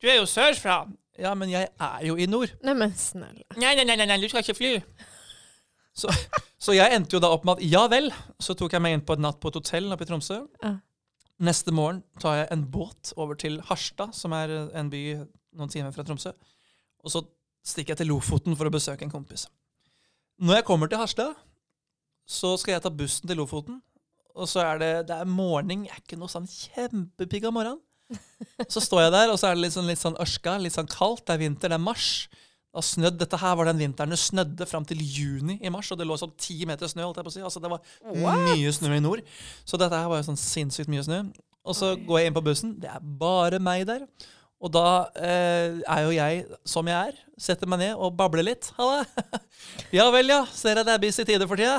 [0.00, 0.78] Du er jo sørfra.
[1.20, 2.54] Ja, men jeg er jo i nord.
[2.64, 3.44] Nej men snälla.
[3.58, 4.70] Nei, nei, nei, nei, nei, du skal ikke fly.
[5.98, 6.12] Så,
[6.62, 8.08] så jeg endte jo da opp med at ja vel.
[8.40, 10.38] Så tok jeg meg inn på et natt på et hotell oppe i Tromsø.
[10.62, 10.76] Ja.
[11.44, 15.02] Neste morgen tar jeg en båt over til Harstad, som er en by
[15.58, 16.32] noen timer fra Tromsø.
[17.04, 17.22] Og så
[17.66, 19.48] stikker jeg til Lofoten for å besøke en kompis.
[20.38, 21.36] Når jeg kommer til Harstad,
[22.28, 23.80] så skal jeg ta bussen til Lofoten.
[24.38, 27.80] Og så er det, det er morgen, jeg er ikke noe sånn kjempepigg av morgenen.
[28.70, 30.88] Så står jeg der, og så er det litt sånn, litt sånn ørska, litt sånn
[30.88, 31.26] kaldt.
[31.26, 32.28] Det er vinter, det er mars.
[32.30, 33.18] Det snødd.
[33.20, 36.16] Dette her var den vinteren det snødde fram til juni i mars, og det lå
[36.20, 37.06] sånn ti meter snø.
[37.08, 37.44] holdt jeg på å si.
[37.44, 39.22] Altså Det var mye snø i nord.
[39.66, 41.22] Så dette her var jo sånn sinnssykt mye snø.
[41.68, 42.76] Og så går jeg inn på bussen.
[42.80, 44.06] Det er bare meg der.
[44.58, 44.84] Og da
[45.14, 47.18] eh, er jo jeg som jeg er.
[47.38, 48.70] Setter meg ned og babler litt.
[48.78, 49.04] Halla!
[49.94, 50.42] ja vel, ja.
[50.50, 51.78] Ser jeg det er busy tider for tida.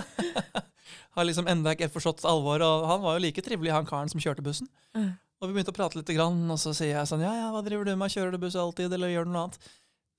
[1.18, 2.64] Har liksom enda ikke forstått alvor.
[2.64, 4.70] Og han var jo like trivelig, han karen som kjørte bussen.
[4.96, 5.12] Mm.
[5.40, 7.64] Og vi begynte å prate litt, grann, og så sier jeg sånn Ja, ja, hva
[7.64, 8.12] driver du med?
[8.12, 9.70] Kjører du buss alltid, eller gjør du noe annet?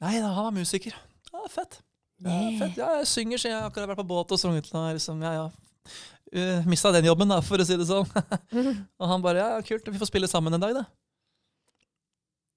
[0.00, 0.96] Nei da, han er musiker.
[1.28, 1.80] Ja, fett.
[2.24, 2.78] Ja, fett.
[2.80, 4.86] Ja, jeg synger, så jeg akkurat vært på båt og sunget nå.
[4.96, 5.90] Liksom, ja, ja.
[6.30, 8.08] Uh, Mista den jobben, da, for å si det sånn.
[9.00, 10.86] og han bare Ja, ja, kult, vi får spille sammen en dag, da.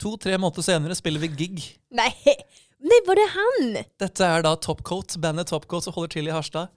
[0.01, 1.59] To-tre måneder senere spiller vi gig.
[1.93, 2.13] Nej.
[2.83, 3.75] Nej, var det han?
[4.01, 6.67] Dette er da Topcoat, bandet Topcoat som holder til i Harstad.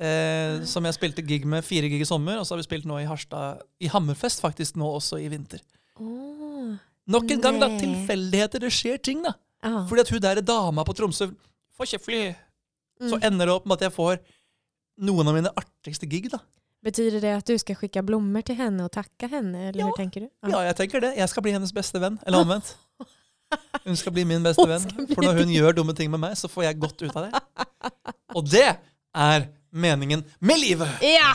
[0.00, 2.86] Eh, som jeg spilte gig med fire gig i sommer, og så har vi spilt
[2.88, 5.60] nå i Harstad, i Hammerfest faktisk, nå også i vinter.
[6.00, 6.74] Åh.
[7.10, 7.68] Nok en gang, da.
[7.72, 7.80] Nei.
[7.80, 8.62] Tilfeldigheter.
[8.66, 9.32] Det skjer ting, da.
[9.64, 9.82] Ja.
[9.88, 11.30] Fordi at hun der dama på Tromsø
[11.76, 12.20] får ikke fly.
[13.00, 13.24] Så Mm.
[13.30, 14.18] ender det opp med at jeg får
[15.00, 16.38] noen av mine artigste gig, da.
[16.84, 19.68] Betyder det att du ska skicka blommor till henne och tacka henne?
[19.68, 19.86] Eller Ja.
[19.86, 20.28] hur tänker du?
[20.48, 21.14] Ja, jeg tenker det.
[21.16, 22.18] Jeg skal bli hennes beste venn.
[22.26, 22.76] Eller omvendt.
[23.84, 26.48] Hun skal bli min skal bli For når hun gjør dumme ting med meg, så
[26.48, 27.42] får jeg godt ut av det.
[28.34, 28.76] Og det
[29.14, 30.88] er meningen med livet!
[31.02, 31.34] Ja!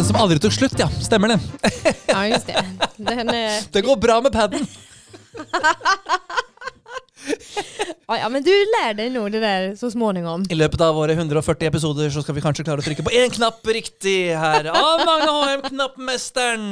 [0.00, 0.88] Den som aldri tok slutt, ja.
[1.02, 1.40] Stemmer det.
[2.10, 2.64] Ja, just det.
[2.96, 4.66] Den, eh, Det går bra med paden.
[8.08, 10.46] ja, ja, men du lär dig nog det där så småningom.
[10.50, 13.30] I løpet av våre 140 episoder så skal vi kanskje klare å trykke på én
[13.30, 14.70] knapp riktig her.
[14.72, 16.66] Av Magne HM, knappmesteren.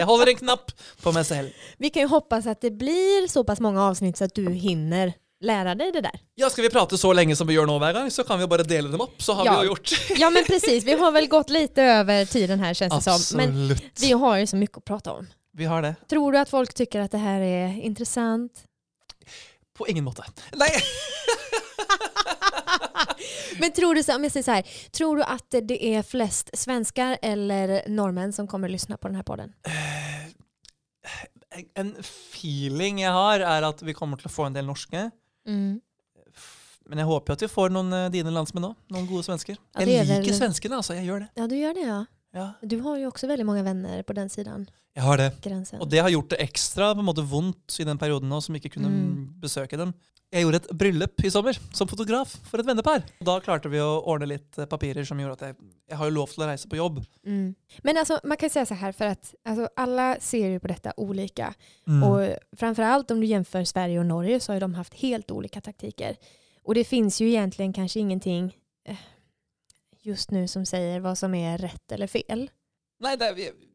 [0.00, 1.54] Jeg holder en knapp på meg selv.
[1.78, 5.14] Vi kan ju hoppas att det blir så pass många avsnitt så att du hinner
[5.42, 6.20] lära dig det där.
[6.34, 8.62] Ja, Skal vi prate så lenge som vi hver gang, så kan vi jo bare
[8.62, 9.22] dele dem opp.
[9.22, 9.52] Så har Ja.
[9.60, 9.90] vi jo gjort.
[10.16, 13.36] Ja men precis, vi har väl gått lite över tiden här känns det som.
[13.36, 15.26] Men vi har ju så mycket att prata om.
[15.52, 15.94] Vi har det.
[16.10, 18.52] Tror du att folk tycker att det här är intressant?
[19.78, 20.24] På ingen måte.
[20.52, 20.68] Nei,
[23.60, 26.50] Men tror du, så, om jag säger så här, tror du att det är flest
[26.58, 29.52] svenskar eller norrmän som kommer att lyssna på den här podden?
[31.74, 35.10] en feeling jeg har, er at vi kommer å få en del norske.
[35.46, 35.80] Mm.
[36.88, 38.74] Men jeg håper jo at vi får noen eh, dine landsmenn òg.
[38.92, 39.56] Noen gode svensker.
[39.74, 40.94] Ja, er liker vel- svenskene, altså.
[40.98, 41.28] Jeg gjør det.
[41.38, 42.00] Ja, du gör det ja.
[42.34, 45.30] Ja, Du har ju också väldigt många vänner på den sidan jeg har det.
[45.42, 45.80] gränsen.
[45.80, 48.54] Og det har gjort det ekstra på en måte vondt i den perioden nå som
[48.56, 49.40] ikke kunne Mm.
[49.40, 49.92] besøke dem.
[50.32, 53.02] Jeg gjorde et bryllup i sommer som fotograf for et vennepar.
[53.20, 55.56] Da klarte vi å ordne litt eh, papirer som gjorde at jeg,
[55.92, 57.02] jeg har jo lov å reise på jobb.
[57.26, 57.50] Mm.
[57.84, 60.92] Men alltså, man kan säga så här, för att alltså, alla ser ju på detta
[60.96, 61.54] olika.
[61.86, 62.02] Mm.
[62.02, 65.60] Och framförallt om du jämför Sverige och Norge så har ju de haft helt olika
[65.60, 66.16] taktiker.
[66.62, 68.56] Och det finns ju egentligen kanske ingenting
[68.88, 68.96] eh,
[70.02, 72.50] just nu som säger vad som är rätt eller fel.
[73.02, 73.28] Nei, det,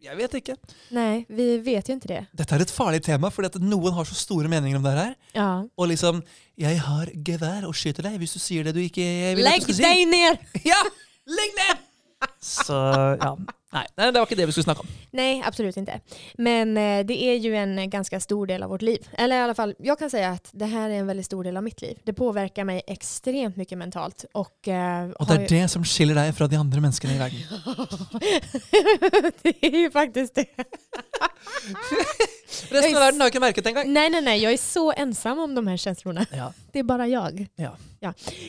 [0.04, 0.56] jeg vet ikke.
[0.96, 2.22] Nej, vi vet ju inte det.
[2.40, 5.16] Dette er et farlig tema, fordi at noen har så store meninger om det her.
[5.36, 5.50] Ja.
[5.78, 6.24] Og liksom
[6.58, 9.04] 'Jeg har gevær og skyter deg hvis du sier det du ikke
[9.36, 10.40] vil at Lägg du dig ner!
[10.72, 10.80] Ja!
[11.28, 11.84] Legg ned!
[12.40, 12.80] Så
[13.22, 13.36] ja.
[13.74, 14.88] Nei, nei, det var ikke det vi skulle snakke om.
[15.12, 16.00] Nej, absolut inte.
[16.38, 19.08] Men eh, det är ju en ganska stor del av vårt liv.
[19.18, 21.58] Eller i alla fall, jag kan säga att det här är en väldigt stor del
[21.58, 22.00] av mitt liv.
[22.04, 24.26] Det påverkar mig extremt mycket mentalt.
[24.34, 27.18] Och, eh, Og det har er det som skiller deg fra de andre menneskene i
[27.18, 27.40] verden.
[29.42, 30.46] det är ju faktiskt det.
[32.70, 33.94] Resten av verden har ikke merket det engang.
[33.94, 34.44] Nej, nej, nej.
[34.44, 36.26] Jag är så ensam om de här känslorna.
[36.32, 36.54] Ja.
[36.72, 37.48] Det är bara jag.
[37.56, 37.78] Ja.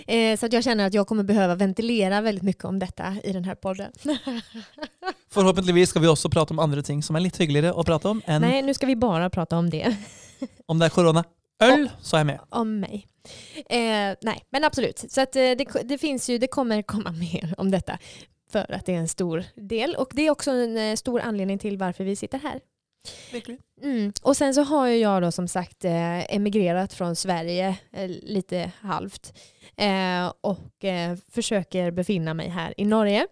[0.06, 3.32] Eh, så att jag känner att jag kommer behöva ventilera väldigt mycket om detta i
[3.32, 3.92] den här podden.
[5.30, 8.22] Forhåpentligvis skal vi også prate om andre ting som er litt hyggeligere å prate om
[8.26, 9.96] enn Nej, nu ska vi bara prata om det.
[10.66, 11.24] om det er korona.
[11.62, 12.38] Øl, så er jeg med.
[12.50, 13.06] om mig.
[13.66, 15.04] Eh, nej, men absolut.
[15.08, 17.98] Så att, eh, det, det, finns ju, det kommer komma mer om detta.
[18.52, 19.94] För att det är en stor del.
[19.94, 22.60] Och det är också en eh, stor anledning till varför vi sitter här.
[23.82, 24.12] Mm.
[24.22, 29.38] Och sen så har jag då som sagt eh, emigrerat från Sverige eh, lite halvt.
[29.76, 33.26] Eh, och eh, försöker befinna mig här i Norge.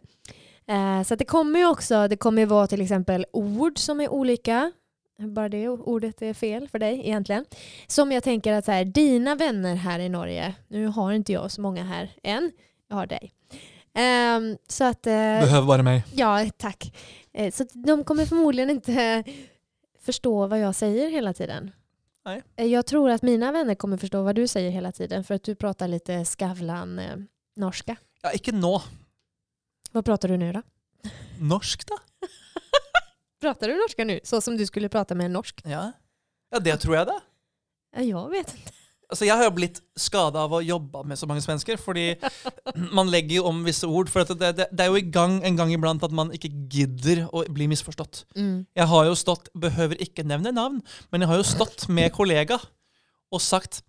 [0.69, 4.01] Eh, så att det kommer ju också, det kommer ju vara till exempel ord som
[4.01, 4.73] är olika.
[5.19, 7.45] Bara det ordet är fel för dig egentligen.
[7.87, 11.51] Som jag tänker att så här, dina vänner här i Norge, nu har inte jag
[11.51, 12.53] så många här än,
[12.89, 13.33] jag har dig.
[13.95, 15.07] Ehm, så att...
[15.07, 16.03] eh, Behøver bare meg.
[16.15, 16.93] Ja, tack.
[17.35, 19.25] Eh, Så att de kommer förmodligen inte
[20.07, 21.71] förstå vad jag säger hela tiden.
[22.25, 22.43] Nej.
[22.57, 25.43] Eh, Jag tror att mina vänner kommer förstå vad du säger hela tiden för att
[25.43, 27.17] du pratar lite skavlan eh,
[27.57, 27.97] norska.
[28.23, 28.83] Ja, ikke nå.
[29.93, 30.63] Vad pratar du nu då?
[31.41, 31.99] Norsk, da?
[33.41, 35.63] Pratar du norska nu så som du skulle prata med en norsk?
[35.65, 35.93] Ja.
[36.51, 37.21] ja, det tror jeg, det.
[37.97, 38.73] Ja, Jag vet inte.
[39.07, 42.09] Altså, jeg har jo blitt skada av å jobbe med så mange svensker, fordi
[42.97, 44.11] man legger jo om visse ord.
[44.11, 47.23] For det, det, det er jo i gang en gang iblant at man ikke gidder
[47.31, 48.25] å bli misforstått.
[48.35, 50.81] Jeg har jo stått, behøver ikke nevne navn,
[51.15, 52.59] men jeg har jo stått med kollega
[53.31, 53.83] og sagt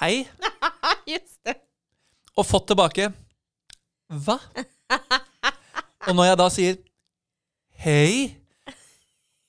[0.00, 0.24] hei,
[1.14, 1.54] Just det.
[2.34, 3.10] og fått tilbake
[4.26, 4.38] hva?
[6.08, 6.76] Og når jeg da sier
[7.84, 8.34] hei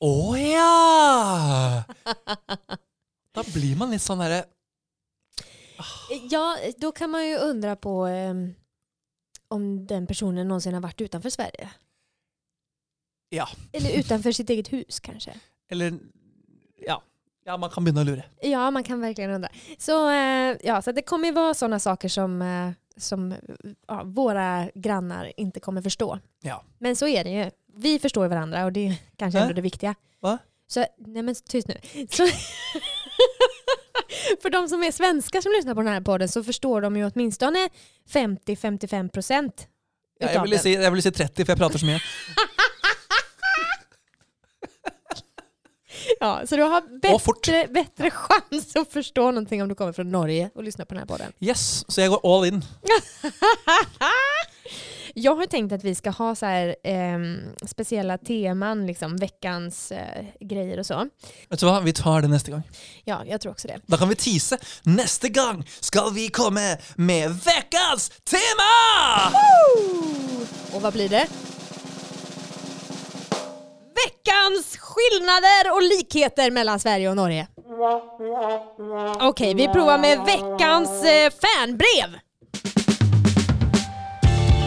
[0.05, 1.85] Å ja!
[3.35, 4.45] Da blir man litt sånn derre
[6.29, 8.33] Ja, då kan man ju undra på eh,
[9.47, 11.69] om den personen någonsin har varit utanför Sverige.
[13.29, 13.47] Ja.
[13.71, 15.33] Eller utanför sitt eget hus kanske.
[15.69, 15.99] Eller
[16.87, 17.01] ja.
[17.43, 18.23] ja, man kan å lure.
[18.41, 19.49] Ja, man kan verkligen undra.
[19.77, 23.35] Så, eh, ja, så det kommer ju vara sådana saker som, eh, som
[23.87, 26.19] ja, våra grannar inte kommer förstå.
[26.41, 26.63] Ja.
[26.79, 27.51] Men så är det ju.
[27.77, 29.55] Vi förstår varandra och det är kanske ändå Äh?
[29.55, 29.95] det viktiga.
[30.19, 30.37] Va?
[30.67, 31.77] Så, nej men tyst nu.
[32.09, 32.23] Så,
[34.41, 37.11] för de som är svenskar som lyssnar på den här podden så förstår de ju
[37.13, 37.69] åtminstone
[38.13, 39.67] 50-55 procent.
[40.19, 41.99] Ja, jeg, ville si, jeg ville si 30, for jeg prater så mye.
[46.19, 50.49] Ja, så du har bättre, bättre chans att förstå någonting om du kommer från Norge
[50.55, 51.31] och lyssnar på den här podden.
[51.39, 52.61] Yes, Så jeg går all in.
[55.17, 57.37] Jag har tänkt att vi ska ha så här, ehm,
[57.67, 61.09] speciella teman, liksom, veckans eh, grejer och så.
[61.49, 62.61] Vet du hva, vi tar det neste gang.
[63.03, 63.79] Ja, jag tror också det.
[63.85, 64.57] Da kan vi tease.
[64.83, 69.37] Neste gang skal vi komme med veckans tema!
[70.73, 71.27] Och vad blir det?
[74.05, 77.47] Veckans skillnader och likheter mellan Sverige och Norge.
[79.21, 82.19] Okej, vi provar med veckans eh, fanbrev.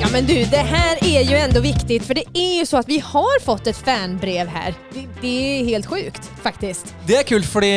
[0.08, 2.88] Ja men du, det här är ju ändå viktigt för det är ju så att
[2.88, 4.74] vi har fått ett fanbrev här.
[4.94, 6.94] Det, det är helt sjukt faktiskt.
[7.06, 7.70] Det er kult, fordi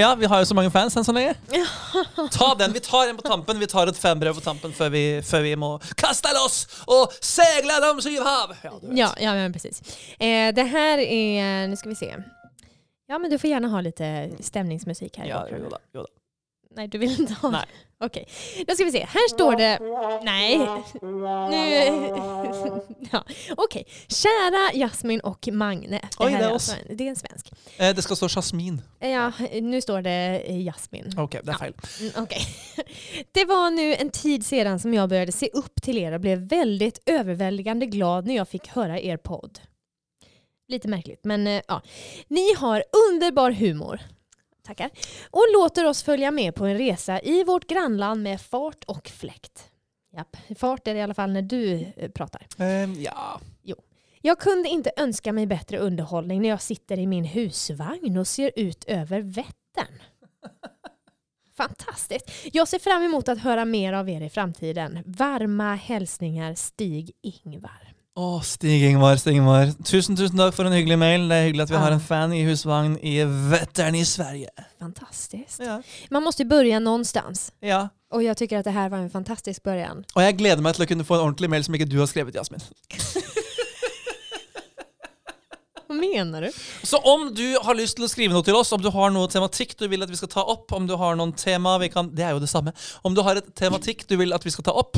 [0.00, 1.34] ja, vi har jo så mange fans enn så lenge.
[2.32, 2.72] Ta den.
[2.72, 3.58] Vi tar en på tampen.
[3.58, 7.80] Vi tar et fanbrev på tampen før vi, før vi må kaste loss og seile
[7.86, 8.52] de syv hav.
[8.62, 8.72] Ja.
[8.90, 9.80] Ja, ja men precis.
[10.18, 12.16] Eh, det här är, nu ska vi se.
[13.06, 16.08] Ja men du får gärna ha lite stämningsmusik här Ja, jo da, jo da.
[16.76, 17.66] Nej, du vill inte ha Nej.
[18.04, 18.28] Okej,
[18.66, 19.06] då ska vi se.
[19.08, 19.78] Här står det...
[20.22, 20.58] Nej.
[21.50, 23.08] Nu...
[23.12, 23.24] ja.
[23.56, 23.84] Okej.
[24.08, 26.00] Kära Jasmin och Magne.
[26.18, 26.70] Det, Oj, här det är är oss.
[26.70, 27.52] alltså en, det är en svensk.
[27.76, 28.82] Eh, det skal stå Jasmin.
[29.00, 29.32] Ja,
[29.62, 31.14] nu står det Jasmin.
[31.18, 31.74] Ok, det er feil.
[32.00, 32.46] Mm, Okej.
[33.32, 36.38] Det var nu en tid sedan som jag började se upp till er och blev
[36.38, 39.58] väldigt överväldigande glad när jag fick höra er podd.
[40.68, 41.24] lite märkligt.
[41.24, 41.82] Men eh, ja.
[42.28, 44.00] Ni har underbar humor.
[44.62, 44.90] Tackar.
[45.30, 49.68] Och låter oss följa med på en resa i vårt grannland med fart och fläkt.
[50.16, 52.46] Japp, fart är det i alla fall när du eh, pratar.
[52.58, 53.40] Ehm, ja.
[54.24, 58.52] Jag kunde inte önska mig bättre underhållning när jag sitter i min husvagn och ser
[58.56, 60.02] ut över Vättern.
[61.56, 62.30] Fantastiskt.
[62.52, 64.98] Jag ser fram emot att höra mer av er i framtiden.
[65.06, 67.91] Varma hälsningar Stig-Ingvar.
[68.14, 69.72] Åh, Stig-Ingvar, Stig-Ingvar.
[69.84, 71.28] Tusen, tusen takk for en hyggelig mail.
[71.28, 71.80] Det är hyggligt att vi Ja.
[71.80, 74.48] har en fan i husvagn i Vättern i Sverige.
[74.78, 75.60] Fantastiskt.
[75.64, 75.82] Ja.
[76.10, 77.52] Man måste ju börja någonstans.
[77.60, 77.88] ja.
[78.12, 80.04] Och jag tycker att det här var en fantastisk början.
[80.14, 82.06] Og jeg gleder meg til å kunne få en ordentlig mail som ikke du har
[82.06, 82.60] skrevet, Jasmin.
[85.88, 86.50] Vad menar du?
[86.82, 89.28] Så om du har lyst til å skrive noe til oss, om du har noe
[89.32, 92.12] tematikk du vil at vi skal ta opp, om du har noen tema vi kan
[92.14, 92.72] Det er jo det samme.
[93.02, 94.96] Om du har et tematikk du vil at vi skal ta opp,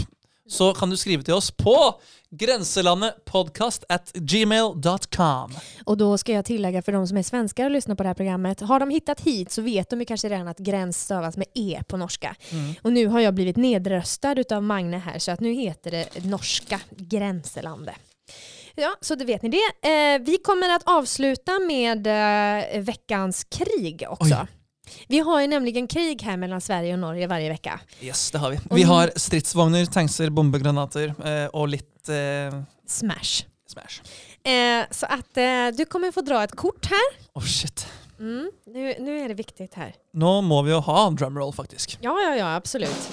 [0.48, 5.54] så kan du skrive til oss på grenselandetpodkast at gmail.com.
[5.84, 8.14] Och då ska jag tillägga för de som är svenskar och lyssnar på det här
[8.14, 8.60] programmet.
[8.60, 11.82] Har de hittat hit så vet de ju kanske redan att gräns stavas med E
[11.88, 12.36] på norska.
[12.82, 16.80] Och nu har jag blivit nedröstad utav Magne här så att nu heter det norska
[16.90, 17.96] Gränselandet.
[18.74, 19.88] Ja, så då vet ni det.
[19.88, 24.34] Eh, vi kommer att avsluta med eh, veckans krig också.
[24.34, 24.46] Oj.
[25.08, 27.80] Vi har ju nämligen krig här mellan Sverige och Norge varje vecka.
[28.00, 28.58] Yes, det har vi.
[28.70, 33.44] Vi har stridsvogner, tankser, bombegranater eh, og litt eh, Smash.
[33.66, 34.02] Smash.
[34.44, 37.28] Eh, så att eh, du kommer få dra ett kort här.
[37.34, 37.86] Oh shit.
[38.20, 39.94] Mm, nu, nu är det viktigt här.
[40.12, 41.98] Nå må vi ha drumroll, faktisk.
[42.00, 43.10] Ja, ja, ja, absolut.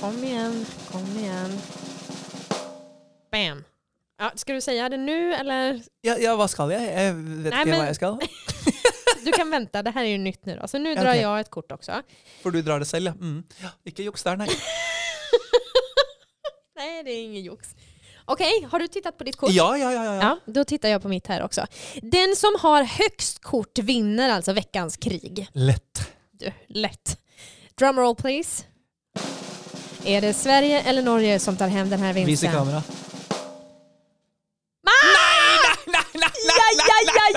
[0.00, 1.58] Kom igen, kom igen.
[3.32, 3.64] Bam.
[4.18, 5.82] Ja, ska du säga det nu eller?
[6.00, 6.86] Ja, ja hva skal jeg?
[6.88, 8.16] Jeg vet Nei, ikke men- hva jeg skal.
[9.26, 10.68] Du kan vänta, det här är ju nytt nu då.
[10.68, 11.20] Så nu drar Okej.
[11.20, 12.02] jag ett kort också.
[12.42, 13.12] For du drar det ja.
[13.12, 13.44] Mm.
[13.62, 14.48] ja ikke juks der, nei.
[16.76, 17.74] Nej, det är ingen jox.
[18.24, 19.50] Okej, har du tittat på ditt kort?
[19.50, 20.04] Ja, ja, ja.
[20.04, 20.38] ja, ja.
[20.52, 21.66] Då tittar jag på mitt här också.
[22.02, 25.48] Den som har högst kort vinner alltså veckans krig.
[25.52, 26.10] Lett.
[26.32, 27.18] Du, lätt.
[27.78, 28.64] Drumroll please.
[30.04, 32.50] Är det Sverige eller Norge som tar hem den här vinsten?
[32.50, 32.82] Vis i kamera.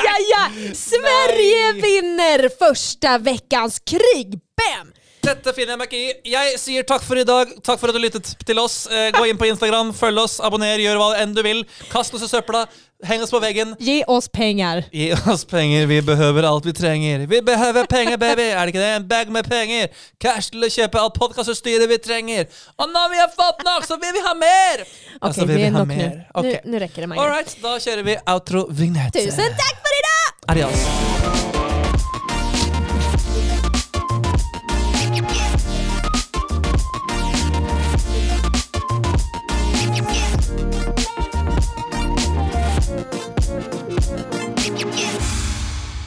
[0.06, 0.74] Ja, ja!
[0.76, 4.39] Sverige vinner första veckans krig!
[4.60, 4.93] Bam!
[5.20, 6.32] Dette finner jeg meg ikke i.
[6.32, 7.52] Jeg sier takk for i dag.
[7.66, 8.86] Takk for at du lyttet til oss.
[8.88, 11.66] Eh, gå inn på Instagram, følg oss, abonner, gjør hva enn du vil.
[11.91, 12.64] Kast oss i søpla.
[13.04, 13.76] Heng oss på veggen.
[13.80, 14.84] Ge oss pengar.
[14.91, 17.22] Gi oss penger, vi behøver alt vi trenger.
[17.32, 18.41] Vi behøver penger, baby!
[18.52, 18.89] Er det ikke det?
[18.95, 19.88] En bag med penger.
[20.20, 22.50] Cash til å kjøpe alt podkastutstyret vi trenger.
[22.76, 24.84] Og når vi har fått nok, så vil vi ha mer!
[24.84, 25.95] Okej, Altså, vi det är nog nu.
[25.95, 26.28] mer.
[26.43, 26.58] nu.
[26.66, 27.26] Nu räcker det Magnus.
[27.38, 29.14] right, da kjører vi outro-vignett.
[29.14, 30.36] Tusen tack för idag!
[30.52, 31.18] Adios.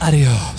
[0.03, 0.52] Adios.